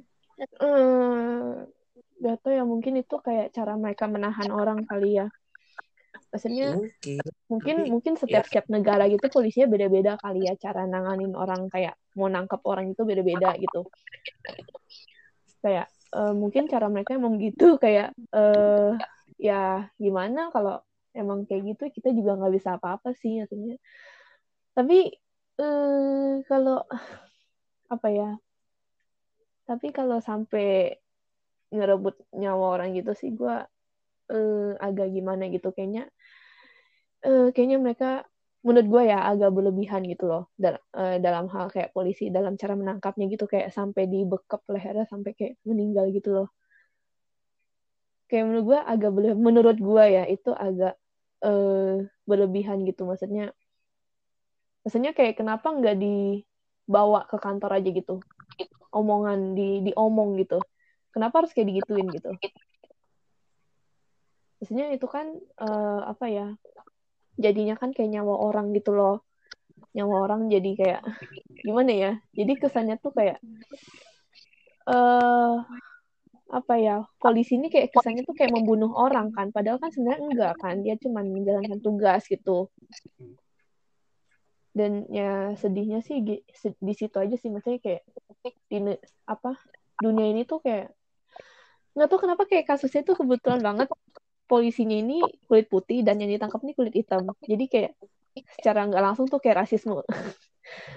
[0.60, 1.63] Uh,
[2.19, 5.27] gak tau ya mungkin itu kayak cara mereka menahan orang kali ya.
[6.31, 8.47] Maksudnya mungkin mungkin, mungkin setiap ya.
[8.47, 10.60] setiap negara gitu polisinya beda-beda kali ya.
[10.60, 13.88] Cara nanganin orang kayak mau nangkap orang itu beda-beda gitu.
[15.63, 18.95] Kayak uh, mungkin cara mereka emang gitu kayak uh,
[19.36, 20.80] ya gimana kalau
[21.12, 23.75] emang kayak gitu kita juga nggak bisa apa-apa sih artinya
[24.71, 25.12] tapi
[25.60, 26.88] uh, kalau
[27.91, 28.30] apa ya
[29.65, 30.97] tapi kalau sampai
[31.73, 33.56] ngerebut nyawa orang gitu sih gue
[34.32, 35.73] uh, agak gimana gitu.
[35.73, 36.10] Kayaknya
[37.25, 38.12] uh, kayaknya mereka
[38.65, 40.49] menurut gue ya agak berlebihan gitu loh.
[40.58, 45.38] Dal uh, dalam hal kayak polisi dalam cara menangkapnya gitu kayak sampai dibekap lehernya sampai
[45.38, 46.49] kayak meninggal gitu loh.
[48.25, 50.97] Kayak menurut gue agak berlebihan menurut gue ya itu agak
[51.45, 53.06] uh, berlebihan gitu.
[53.06, 53.54] Maksudnya
[54.82, 58.17] maksudnya kayak kenapa nggak dibawa ke kantor aja gitu?
[58.89, 60.58] Omongan di diomong gitu.
[61.13, 62.34] Kenapa harus kayak digituin gitu?
[64.58, 66.47] Maksudnya itu kan uh, apa ya
[67.36, 69.24] jadinya kan kayak nyawa orang gitu loh.
[69.95, 71.02] Nyawa orang jadi kayak
[71.63, 72.12] gimana ya?
[72.36, 73.38] Jadi kesannya tuh kayak
[74.86, 75.63] eh uh,
[76.52, 77.04] apa ya?
[77.19, 79.52] Polisi ini kayak kesannya tuh kayak membunuh orang kan.
[79.56, 80.76] Padahal kan sebenarnya enggak kan.
[80.84, 82.67] Dia cuma menjalankan tugas gitu.
[84.76, 86.19] Dan ya sedihnya sih
[86.60, 87.48] di situ aja sih.
[87.48, 88.04] Maksudnya kayak
[88.67, 88.78] di
[89.28, 89.56] apa?
[89.95, 90.91] Dunia ini tuh kayak
[91.95, 93.88] nggak tahu kenapa kayak kasusnya tuh kebetulan banget
[94.45, 97.25] polisinya ini kulit putih dan yang ditangkap ini kulit hitam.
[97.41, 97.91] Jadi kayak
[98.60, 100.01] secara nggak langsung tuh kayak rasisme.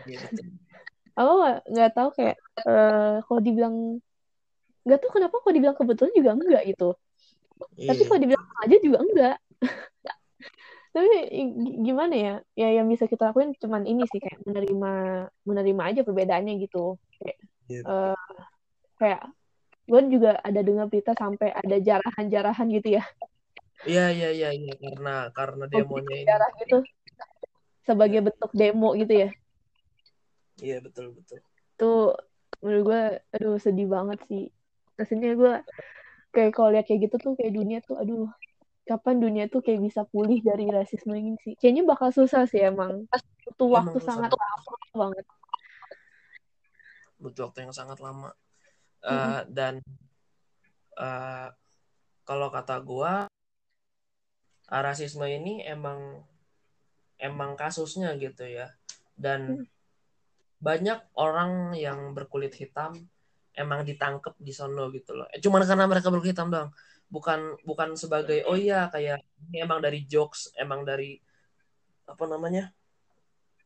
[0.08, 0.24] Iya,
[1.18, 1.32] Aku
[1.68, 4.00] nggak tahu kayak uh, kalau dibilang
[4.86, 6.88] nggak tahu kenapa kalau dibilang kebetulan juga enggak gitu.
[7.74, 7.92] Yeah.
[7.92, 9.36] Tapi kalau dibilang aja juga enggak.
[10.94, 11.06] Tapi
[11.84, 12.34] gimana ya?
[12.56, 14.92] Ya yang bisa kita lakuin cuman ini sih kayak menerima
[15.44, 16.96] menerima aja perbedaannya gitu.
[17.18, 17.36] Kayak
[17.68, 17.82] yeah.
[17.82, 17.82] Iya.
[17.84, 18.36] uh,
[18.98, 19.22] kayak
[19.88, 23.04] gue juga ada dengar berita sampai ada jarahan-jarahan gitu ya
[23.86, 26.26] Iya iya iya iya karena karena demonya ini.
[26.66, 26.82] Gitu
[27.88, 29.30] sebagai bentuk demo gitu ya.
[30.60, 31.40] Iya betul betul.
[31.80, 32.12] Tuh
[32.60, 34.52] menurut gue aduh sedih banget sih.
[35.00, 35.54] Rasanya gue
[36.36, 38.28] kayak kalau lihat kayak gitu tuh kayak dunia tuh aduh
[38.84, 41.56] kapan dunia tuh kayak bisa pulih dari rasisme ini sih.
[41.56, 43.08] Kayaknya bakal susah sih emang.
[43.48, 45.24] Butuh waktu emang sangat lama banget.
[47.16, 48.36] Butuh waktu yang sangat lama.
[48.98, 49.42] Uh, mm -hmm.
[49.54, 49.74] dan
[50.98, 51.48] uh,
[52.26, 53.14] kalau kata gue
[54.68, 56.22] rasisme ini emang
[57.18, 58.70] emang kasusnya gitu ya.
[59.18, 59.66] Dan Hmm.
[60.58, 62.94] banyak orang yang berkulit hitam
[63.54, 65.26] emang ditangkep di sono gitu loh.
[65.34, 66.70] Eh, cuman karena mereka berkulit hitam doang.
[67.10, 71.16] Bukan bukan sebagai oh iya kayak ini emang dari jokes emang dari
[72.08, 72.70] apa namanya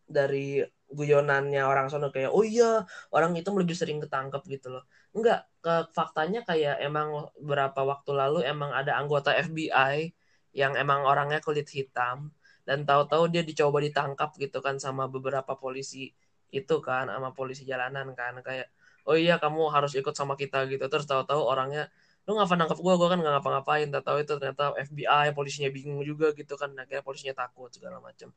[0.07, 0.61] dari
[0.93, 2.85] guyonannya orang sono kayak oh iya
[3.17, 4.85] orang itu lebih sering ketangkep gitu loh.
[5.17, 10.13] Enggak ke faktanya kayak emang beberapa waktu lalu emang ada anggota FBI
[10.53, 16.13] yang emang orangnya kulit hitam dan tahu-tahu dia dicoba ditangkap gitu kan sama beberapa polisi
[16.53, 18.69] itu kan sama polisi jalanan kan kayak
[19.09, 20.85] oh iya kamu harus ikut sama kita gitu.
[20.87, 21.91] Terus tahu-tahu orangnya
[22.23, 23.89] lu ngapa nangkep gue gue kan nggak ngapa-ngapain.
[23.91, 28.31] Tak tahu itu ternyata FBI polisinya bingung juga gitu kan akhirnya polisinya takut segala macam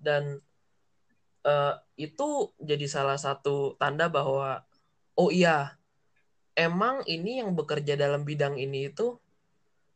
[0.00, 0.40] dan
[1.44, 4.64] uh, itu jadi salah satu tanda bahwa
[5.16, 5.76] oh iya
[6.56, 9.20] emang ini yang bekerja dalam bidang ini itu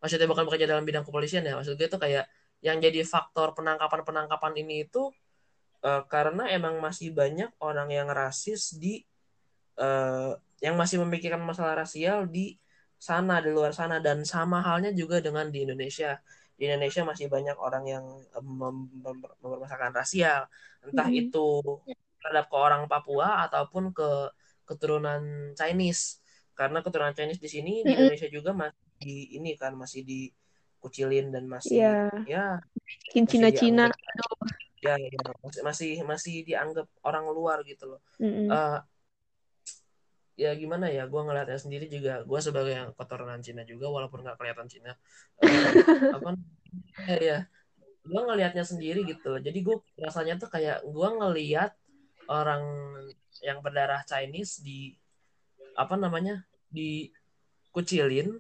[0.05, 2.29] maksudnya bukan bekerja dalam bidang kepolisian ya maksudnya itu kayak
[2.61, 5.09] yang jadi faktor penangkapan penangkapan ini itu
[5.81, 9.01] uh, karena emang masih banyak orang yang rasis di
[9.81, 12.61] uh, yang masih memikirkan masalah rasial di
[13.01, 16.21] sana di luar sana dan sama halnya juga dengan di Indonesia
[16.53, 18.05] di Indonesia masih banyak orang yang
[18.45, 18.93] mem
[19.41, 20.45] mempermasalahkan rasial
[20.85, 21.23] entah mm -hmm.
[21.33, 21.49] itu
[22.21, 24.29] terhadap ke orang Papua ataupun ke
[24.69, 26.21] keturunan Chinese
[26.53, 27.89] karena keturunan Chinese di sini mm -hmm.
[27.89, 32.11] di Indonesia juga masih di ini kan masih dikucilin dan masih yeah.
[32.25, 32.47] ya
[33.15, 33.91] Cina-Cina
[34.85, 35.09] ya, ya
[35.41, 38.49] masih masih masih dianggap orang luar gitu loh mm -hmm.
[38.53, 38.81] uh,
[40.35, 44.37] ya gimana ya gue ngeliatnya sendiri juga gue sebagai yang keturunan Cina juga walaupun nggak
[44.37, 44.93] kelihatan Cina
[45.39, 45.71] uh,
[46.19, 46.35] apa
[47.07, 47.39] ya, ya
[48.05, 51.73] gue ngelihatnya sendiri gitu jadi gue rasanya tuh kayak gue ngelihat
[52.27, 52.63] orang
[53.41, 54.99] yang berdarah Chinese di
[55.79, 57.09] apa namanya di
[57.71, 58.39] kucilin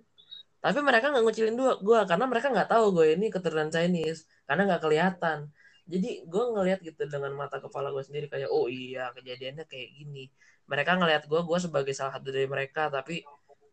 [0.65, 4.65] tapi mereka nggak ngucilin dua gue karena mereka nggak tahu gue ini keturunan Chinese karena
[4.65, 5.53] nggak kelihatan.
[5.85, 10.33] Jadi gue ngelihat gitu dengan mata kepala gue sendiri kayak oh iya kejadiannya kayak gini.
[10.65, 13.21] Mereka ngelihat gue gue sebagai salah satu dari mereka tapi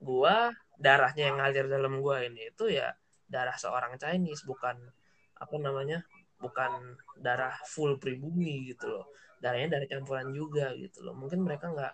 [0.04, 0.36] gue
[0.76, 2.92] darahnya yang ngalir dalam gue ini itu ya
[3.24, 4.76] darah seorang Chinese bukan
[5.40, 6.04] apa namanya
[6.44, 9.08] bukan darah full pribumi gitu loh.
[9.40, 11.16] Darahnya darah campuran juga gitu loh.
[11.16, 11.94] Mungkin mereka nggak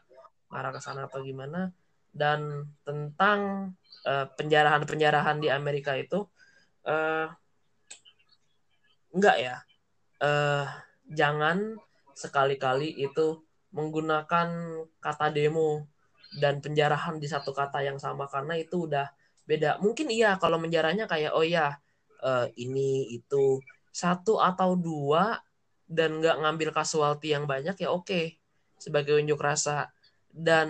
[0.49, 1.69] marah ke sana atau gimana
[2.17, 3.71] dan tentang
[4.09, 6.25] uh, penjarahan-penjarahan di Amerika itu
[6.89, 7.29] uh,
[9.13, 9.55] enggak ya
[10.25, 10.65] uh,
[11.07, 11.77] jangan
[12.17, 14.49] sekali-kali itu menggunakan
[14.97, 15.85] kata demo
[16.41, 19.07] dan penjarahan di satu kata yang sama karena itu udah
[19.47, 19.79] beda.
[19.79, 21.77] Mungkin iya kalau menjarahnya kayak oh ya
[22.25, 23.61] uh, ini itu
[23.93, 25.39] satu atau dua
[25.87, 28.35] dan nggak ngambil casualty yang banyak ya oke okay,
[28.75, 29.89] sebagai unjuk rasa
[30.29, 30.69] dan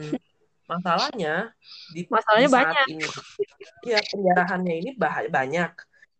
[0.68, 1.56] masalahnya
[1.96, 2.88] di, masalahnya di saat banyak.
[2.92, 3.06] ini
[3.88, 5.72] ya penjarahannya ini bah banyak.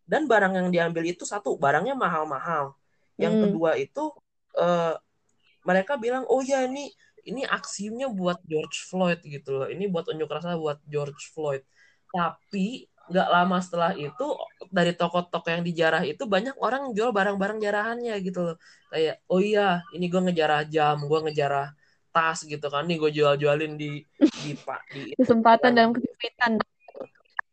[0.08, 2.72] Dan barang yang diambil itu satu barangnya mahal-mahal.
[3.20, 3.42] Yang Hmm.
[3.44, 4.04] kedua itu
[4.56, 4.96] uh,
[5.68, 6.88] mereka bilang oh ya ini
[7.28, 9.68] ini aksinya buat George Floyd gitu loh.
[9.68, 11.60] Ini buat unjuk rasa buat George Floyd.
[12.08, 14.26] Tapi nggak lama setelah itu
[14.68, 18.56] dari toko-toko yang dijarah itu banyak orang jual barang-barang jarahannya gitu loh.
[18.92, 21.72] Kayak oh iya ini gue ngejarah jam gue ngejarah
[22.12, 22.88] tas gitu kan.
[22.88, 24.00] Nih gue jual-jualin di
[24.48, 26.52] di pak di kesempatan dalam kesempitan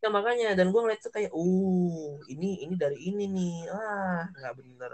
[0.06, 3.58] ya makanya dan gue ngeliat tuh kayak uh ini ini dari ini nih.
[3.74, 4.92] Ah nggak bener.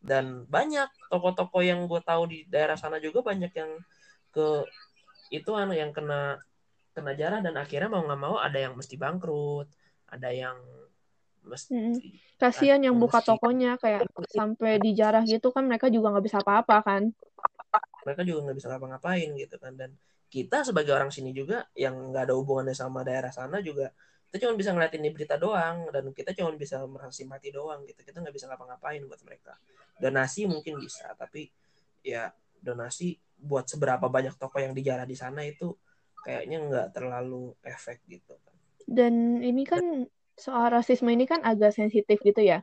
[0.00, 3.72] Dan banyak toko-toko yang gue tahu di daerah sana juga banyak yang
[4.28, 4.68] ke
[5.32, 6.36] itu anu yang kena
[6.92, 9.64] kena jarah dan akhirnya mau nggak mau ada yang mesti bangkrut
[10.12, 10.58] ada yang
[11.40, 11.96] mesti Hmm.
[12.36, 16.76] kasihan yang buka mesti- tokonya kayak sampai dijarah gitu kan mereka juga nggak bisa apa-apa
[16.84, 17.02] kan.
[18.04, 19.90] Mereka juga nggak bisa ngapa-ngapain gitu kan dan
[20.30, 23.90] kita sebagai orang sini juga yang nggak ada hubungannya sama daerah sana juga
[24.30, 28.06] kita cuma bisa ngeliatin di berita doang dan kita cuma bisa merasa simpati doang gitu.
[28.06, 29.58] Kita nggak bisa ngapa-ngapain buat mereka.
[29.98, 31.50] Donasi mungkin bisa tapi
[32.06, 32.30] ya
[32.62, 35.74] donasi buat seberapa banyak toko yang dijarah di sana itu
[36.22, 38.38] kayaknya nggak terlalu efek gitu.
[38.86, 40.06] Dan ini kan
[40.38, 42.62] soal rasisme ini kan agak sensitif gitu ya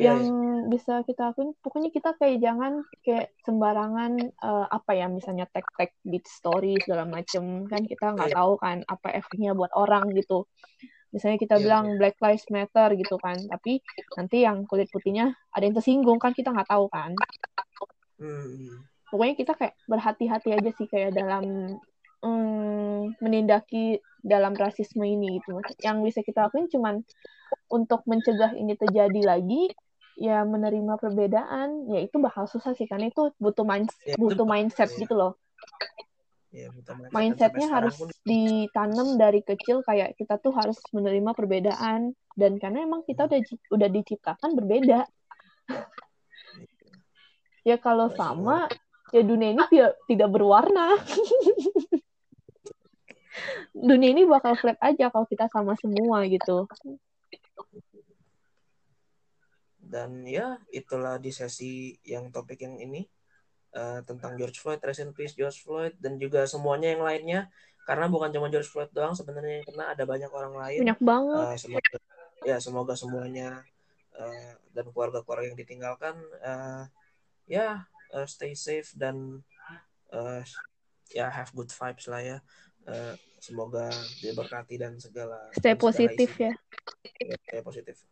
[0.00, 0.24] Iya, yang
[0.72, 6.16] bisa kita akuin pokoknya kita kayak jangan kayak sembarangan eh, apa ya misalnya tag-tag di
[6.24, 7.68] story segala macem.
[7.68, 8.36] Kan kita nggak Iya.
[8.40, 10.48] tahu kan apa efeknya buat orang gitu.
[11.12, 13.84] Misalnya kita Iya, bilang Black Lives Matter gitu kan tapi
[14.16, 17.12] nanti yang kulit putihnya ada yang tersinggung kan kita nggak tahu kan.
[18.18, 21.76] Hmm, pokoknya kita kayak berhati-hati aja sih kayak dalam
[22.22, 25.58] mm, menindaki dalam rasisme ini gitu.
[25.82, 26.94] Yang bisa kita lakuin cuman
[27.68, 29.68] untuk mencegah ini terjadi lagi
[30.16, 34.92] ya menerima perbedaan ya itu bakal susah sih karena itu butuh mind Ya, butuh mindset
[34.94, 35.00] iya.
[35.04, 35.32] gitu loh.
[36.52, 37.16] Ya, mindset.
[37.16, 42.12] Mindsetnya harus pun ditanam dari kecil kayak kita tuh harus menerima perbedaan.
[42.32, 43.40] Dan karena emang kita udah
[43.72, 45.04] udah diciptakan berbeda.
[47.62, 48.58] Ya kalau Masih sama
[49.12, 49.64] ya dunia ini
[50.08, 50.96] tidak berwarna
[53.72, 56.68] dunia ini bakal flat aja kalau kita sama semua gitu.
[59.82, 63.04] Dan ya itulah di sesi yang topik yang ini
[63.76, 67.40] uh, tentang George Floyd, rest in peace George Floyd dan juga semuanya yang lainnya.
[67.82, 70.80] Karena bukan cuma George Floyd doang sebenarnya yang kena ada banyak orang lain.
[70.86, 71.44] Banyak banget.
[71.44, 71.98] Uh, semoga
[72.42, 73.62] ya semoga semuanya
[74.18, 76.84] uh, dan keluarga-keluarga yang ditinggalkan uh,
[77.46, 79.42] ya uh, stay safe dan
[80.10, 80.42] uh,
[81.12, 82.38] ya have good vibes lah ya
[82.88, 83.90] uh, semoga
[84.22, 86.52] diberkati dan segala stay positif ya
[87.46, 88.02] stay positif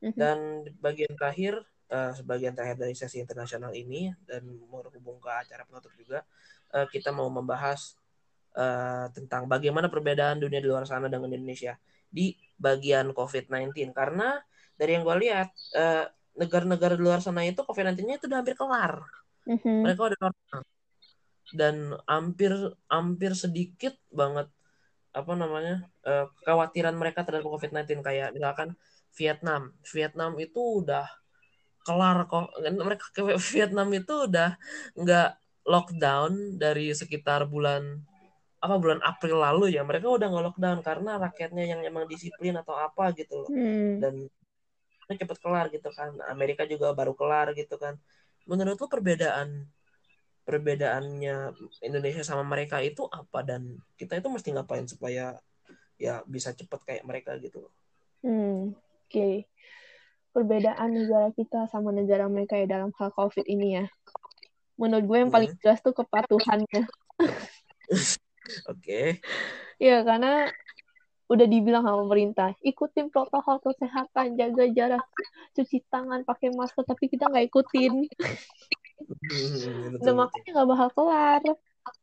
[0.00, 0.16] Mhm.
[0.16, 0.38] Dan
[0.80, 1.60] bagian terakhir,
[1.92, 6.24] uh, sebagian terakhir dari sesi internasional ini dan berhubung ke acara penutup juga,
[6.72, 8.00] uh, kita mau membahas
[8.56, 11.76] uh, tentang bagaimana perbedaan dunia di luar sana dengan Indonesia
[12.08, 13.92] di bagian COVID-19.
[13.92, 14.40] Karena
[14.74, 16.08] dari yang gue lihat, uh,
[16.40, 19.04] negara-negara di luar sana itu COVID-19-nya itu udah hampir kelar.
[19.44, 19.76] Mm-hmm.
[19.84, 20.60] Mereka udah normal.
[21.50, 22.52] Dan hampir
[22.86, 24.46] hampir sedikit banget
[25.10, 28.78] apa namanya uh, kekhawatiran mereka terhadap COVID-19 kayak misalkan
[29.18, 29.74] Vietnam.
[29.82, 31.06] Vietnam itu udah
[31.82, 32.54] kelar kok.
[32.62, 33.22] Mereka ke
[33.54, 34.54] Vietnam itu udah
[34.94, 35.30] nggak
[35.66, 38.00] lockdown dari sekitar bulan
[38.60, 42.76] apa bulan April lalu ya mereka udah nggak lockdown karena rakyatnya yang emang disiplin atau
[42.76, 44.04] apa gitu loh hmm.
[44.04, 44.14] dan
[45.10, 47.96] cepet kelar gitu kan Amerika juga baru kelar gitu kan
[48.44, 49.64] menurut lo perbedaan
[50.50, 51.54] perbedaannya
[51.86, 55.38] Indonesia sama mereka itu apa dan kita itu mesti ngapain supaya
[55.94, 57.72] ya bisa cepet kayak mereka gitu loh
[58.26, 58.74] hmm
[59.10, 59.50] okay.
[60.30, 63.86] perbedaan negara kita sama negara mereka ya dalam hal COVID ini ya.
[64.78, 65.58] Menurut gue yang paling iya.
[65.66, 66.86] jelas tuh kepatuhannya.
[67.18, 68.06] Oke.
[68.70, 69.06] Okay.
[69.82, 70.46] Ya karena
[71.26, 75.06] udah dibilang sama pemerintah, ikutin protokol kesehatan, jaga jarak,
[75.54, 78.06] cuci tangan, pakai masker, tapi kita nggak ikutin.
[80.00, 81.42] Udah makanya nggak bakal kelar.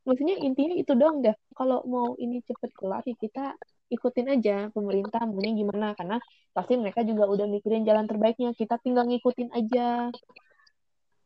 [0.04, 1.36] Maksudnya intinya itu dong deh.
[1.54, 3.54] Kalau mau ini cepet kelar, ya kita
[3.88, 5.92] ikutin aja pemerintah maunya gimana.
[5.94, 6.16] Karena
[6.52, 8.52] pasti mereka juga udah mikirin jalan terbaiknya.
[8.56, 10.08] Kita tinggal ngikutin aja.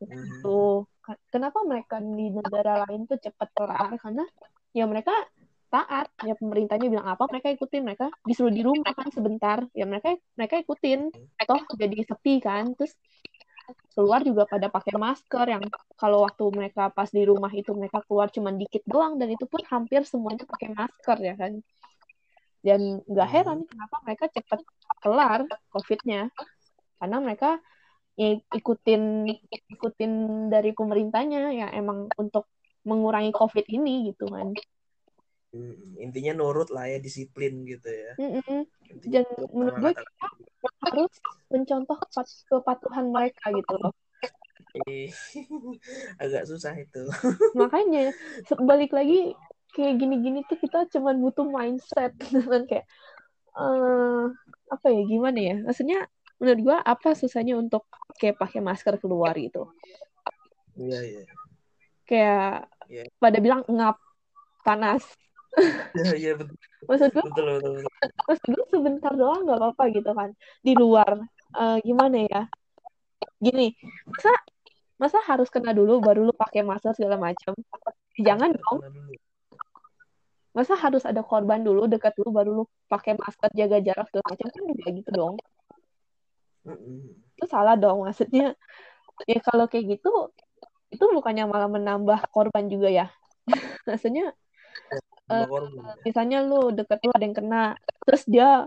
[0.03, 0.87] Gitu.
[1.31, 3.91] Kenapa mereka di negara lain tuh cepat kelar?
[3.99, 4.25] Karena
[4.75, 5.15] ya mereka
[5.73, 6.13] taat.
[6.23, 7.83] Ya pemerintahnya bilang apa mereka ikutin.
[7.87, 9.65] Mereka disuruh di rumah kan sebentar.
[9.73, 11.11] Ya mereka mereka ikutin.
[11.47, 12.75] Toh jadi sepi kan.
[12.77, 12.95] Terus
[13.93, 15.63] keluar juga pada pakai masker yang
[16.01, 19.61] kalau waktu mereka pas di rumah itu mereka keluar cuma dikit doang dan itu pun
[19.69, 21.53] hampir semuanya pakai masker ya kan?
[22.63, 23.37] Dan nggak hmm.
[23.37, 24.61] heran kenapa mereka cepat
[25.03, 25.41] kelar
[25.75, 26.31] COVID-nya.
[27.03, 27.59] Karena mereka
[28.15, 29.27] ya, ikutin
[29.73, 30.13] ikutin
[30.53, 32.47] dari pemerintahnya ya emang untuk
[32.83, 34.55] mengurangi COVID ini gitu kan
[35.53, 38.13] hmm, intinya nurut lah ya disiplin gitu ya.
[38.19, 38.65] Mm
[39.09, 39.25] dan
[39.57, 40.27] menurut gue kita
[40.85, 41.13] harus
[41.49, 41.97] mencontoh
[42.49, 43.93] kepatuhan mereka gitu loh.
[46.23, 47.03] Agak susah itu.
[47.61, 48.13] Makanya
[48.61, 49.33] balik lagi
[49.73, 52.13] kayak gini-gini tuh kita cuman butuh mindset.
[52.51, 52.87] Dan kayak
[53.57, 54.29] uh,
[54.69, 55.57] apa ya gimana ya?
[55.65, 57.87] Maksudnya menurut gua apa susahnya untuk
[58.19, 59.73] kayak pakai masker keluar gitu?
[60.77, 61.23] Iya iya.
[62.09, 63.07] Kayak yeah.
[63.17, 63.97] pada bilang ngap
[64.63, 65.05] panas
[65.99, 66.57] iya iya betul.
[66.89, 68.11] Maksud gua betul, betul, betul.
[68.27, 70.31] maksud gua sebentar doang nggak apa-apa gitu kan.
[70.65, 71.11] Di luar
[71.57, 72.43] uh, gimana ya?
[73.43, 73.77] Gini
[74.09, 74.33] masa
[74.97, 77.53] masa harus kena dulu baru lu pakai masker segala macam
[78.15, 78.79] jangan dong.
[80.53, 84.47] masa harus ada korban dulu dekat dulu baru lu pakai masker jaga jarak segala macam
[84.53, 85.35] kan juga gitu dong.
[87.41, 88.53] Itu salah dong maksudnya.
[89.25, 90.13] Ya kalau kayak gitu
[90.93, 93.07] itu bukannya malah menambah korban juga ya?
[93.89, 94.37] Maksudnya
[95.31, 95.47] uh,
[96.03, 97.63] misalnya lu dekat lu ada yang kena
[98.03, 98.67] terus dia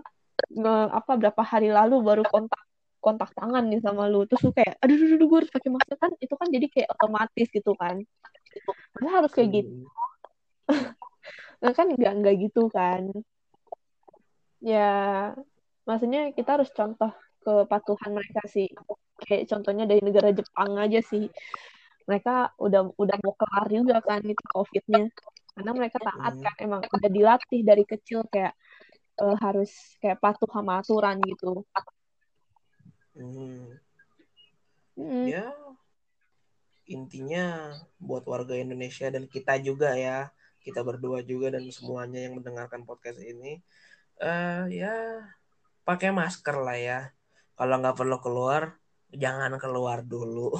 [0.52, 2.62] nge, apa berapa hari lalu baru kontak
[3.06, 4.26] kontak tangan nih sama lu.
[4.26, 5.98] Terus lu kayak aduh aduh, aduh gue harus pakai masker.
[6.02, 7.96] Kan itu kan jadi kayak otomatis gitu kan.
[8.98, 9.74] Masa harus kayak gitu.
[11.56, 13.10] Nah, kan nggak nggak gitu kan.
[14.62, 15.34] Ya
[15.88, 17.10] maksudnya kita harus contoh
[17.42, 18.70] kepatuhan mereka sih.
[19.18, 21.26] Kayak contohnya dari negara Jepang aja sih.
[22.06, 25.10] Mereka udah udah mau kelar juga kan itu covidnya
[25.56, 26.56] karena mereka taat kan.
[26.60, 28.54] Emang udah dilatih dari kecil kayak
[29.24, 29.72] uh, harus
[30.04, 31.64] kayak patuh sama aturan gitu.
[33.16, 33.80] Hmm.
[34.96, 35.28] Hmm.
[35.28, 35.52] ya
[36.88, 40.32] intinya buat warga Indonesia dan kita juga ya
[40.64, 43.60] kita berdua juga dan semuanya yang mendengarkan podcast ini
[44.24, 45.20] uh, ya
[45.86, 47.00] pakai masker lah ya.
[47.56, 48.76] Kalau nggak perlu keluar
[49.14, 50.56] jangan keluar dulu.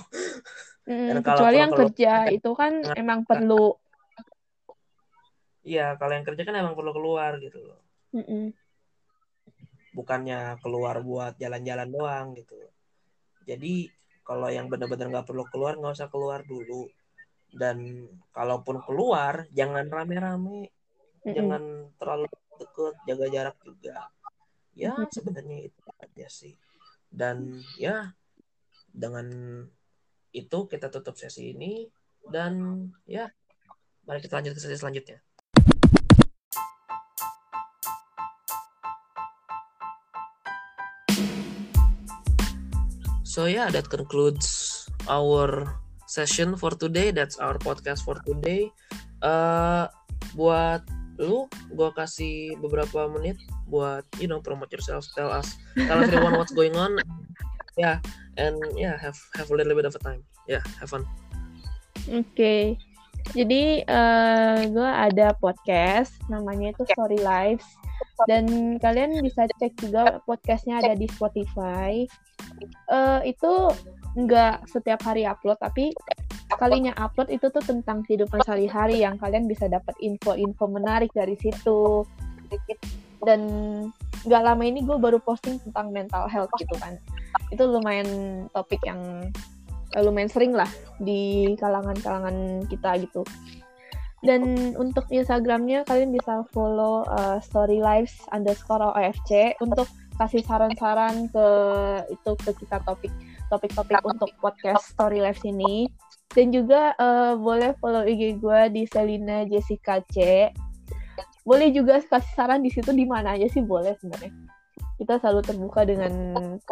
[0.86, 3.76] Hmm, kecuali yang keluar, kerja itu kan emang perlu
[5.66, 7.82] Iya, kalau yang kerja kan emang perlu keluar gitu loh.
[8.14, 8.44] Mm -mm.
[9.98, 12.54] Bukannya keluar buat jalan-jalan doang gitu.
[13.50, 13.90] Jadi
[14.26, 16.90] kalau yang benar-benar nggak perlu keluar nggak usah keluar dulu
[17.56, 20.74] dan kalaupun keluar jangan rame-rame
[21.24, 21.34] Mm-mm.
[21.38, 21.64] jangan
[22.02, 22.26] terlalu
[22.58, 23.98] deket jaga jarak juga
[24.76, 26.54] ya sebenarnya itu aja sih
[27.14, 28.12] dan ya
[28.92, 29.28] dengan
[30.36, 31.88] itu kita tutup sesi ini
[32.28, 33.32] dan ya
[34.04, 35.22] mari kita lanjut ke sesi selanjutnya
[43.36, 45.76] So yeah, that concludes our
[46.08, 47.12] session for today.
[47.12, 48.72] That's our podcast for today.
[49.20, 49.92] Uh,
[50.40, 50.88] buat
[51.20, 53.36] lu, gue kasih beberapa menit
[53.68, 56.96] buat you know promote yourself, tell us, tell everyone what's going on.
[57.76, 58.00] Yeah,
[58.40, 60.24] and yeah, have have a little bit of a time.
[60.48, 61.04] Yeah, have fun.
[62.08, 62.80] Oke,
[63.36, 63.84] jadi
[64.72, 67.68] gue ada podcast namanya itu Story Lives
[68.24, 72.08] dan kalian bisa cek juga podcastnya ada di Spotify.
[72.88, 73.52] Eh, itu
[74.16, 75.92] nggak setiap hari upload tapi
[76.56, 82.08] kalinya upload itu tuh tentang kehidupan sehari-hari yang kalian bisa dapat info-info menarik dari situ.
[83.20, 83.42] Dan
[84.24, 86.96] nggak lama ini gue baru posting tentang mental health gitu kan.
[87.52, 88.08] Itu lumayan
[88.56, 89.28] topik yang
[89.92, 90.70] eh, lumayan sering lah
[91.04, 93.28] di kalangan-kalangan kita gitu.
[94.26, 99.86] Dan untuk Instagramnya kalian bisa follow uh, story lives underscore OFC untuk
[100.18, 101.48] kasih saran-saran ke
[102.10, 103.12] itu ke kita topik
[103.52, 105.86] topik-topik untuk podcast story lives ini.
[106.34, 110.50] Dan juga uh, boleh follow IG gue di Selina Jessica C.
[111.46, 114.34] Boleh juga kasih saran di situ di mana aja sih boleh sebenarnya.
[114.98, 116.14] Kita selalu terbuka dengan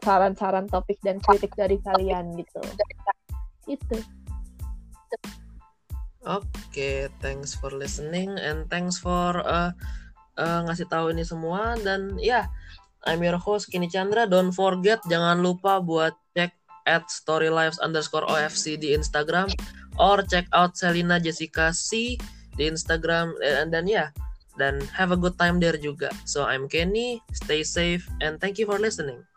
[0.01, 2.61] saran-saran topik dan kritik dari kalian gitu.
[3.69, 3.97] Itu.
[6.23, 9.75] Oke, thanks for listening and thanks for uh,
[10.39, 12.45] uh, ngasih tahu ini semua dan ya, yeah,
[13.03, 14.23] I'm your host Kini Chandra.
[14.23, 16.55] Don't forget jangan lupa buat cek
[16.87, 19.51] at storylives underscore OFC di Instagram
[19.99, 22.15] or check out Selina Jessica C
[22.55, 24.09] di Instagram and then ya yeah,
[24.55, 26.07] dan have a good time there juga.
[26.23, 29.27] So I'm Kenny, stay safe and thank you for listening.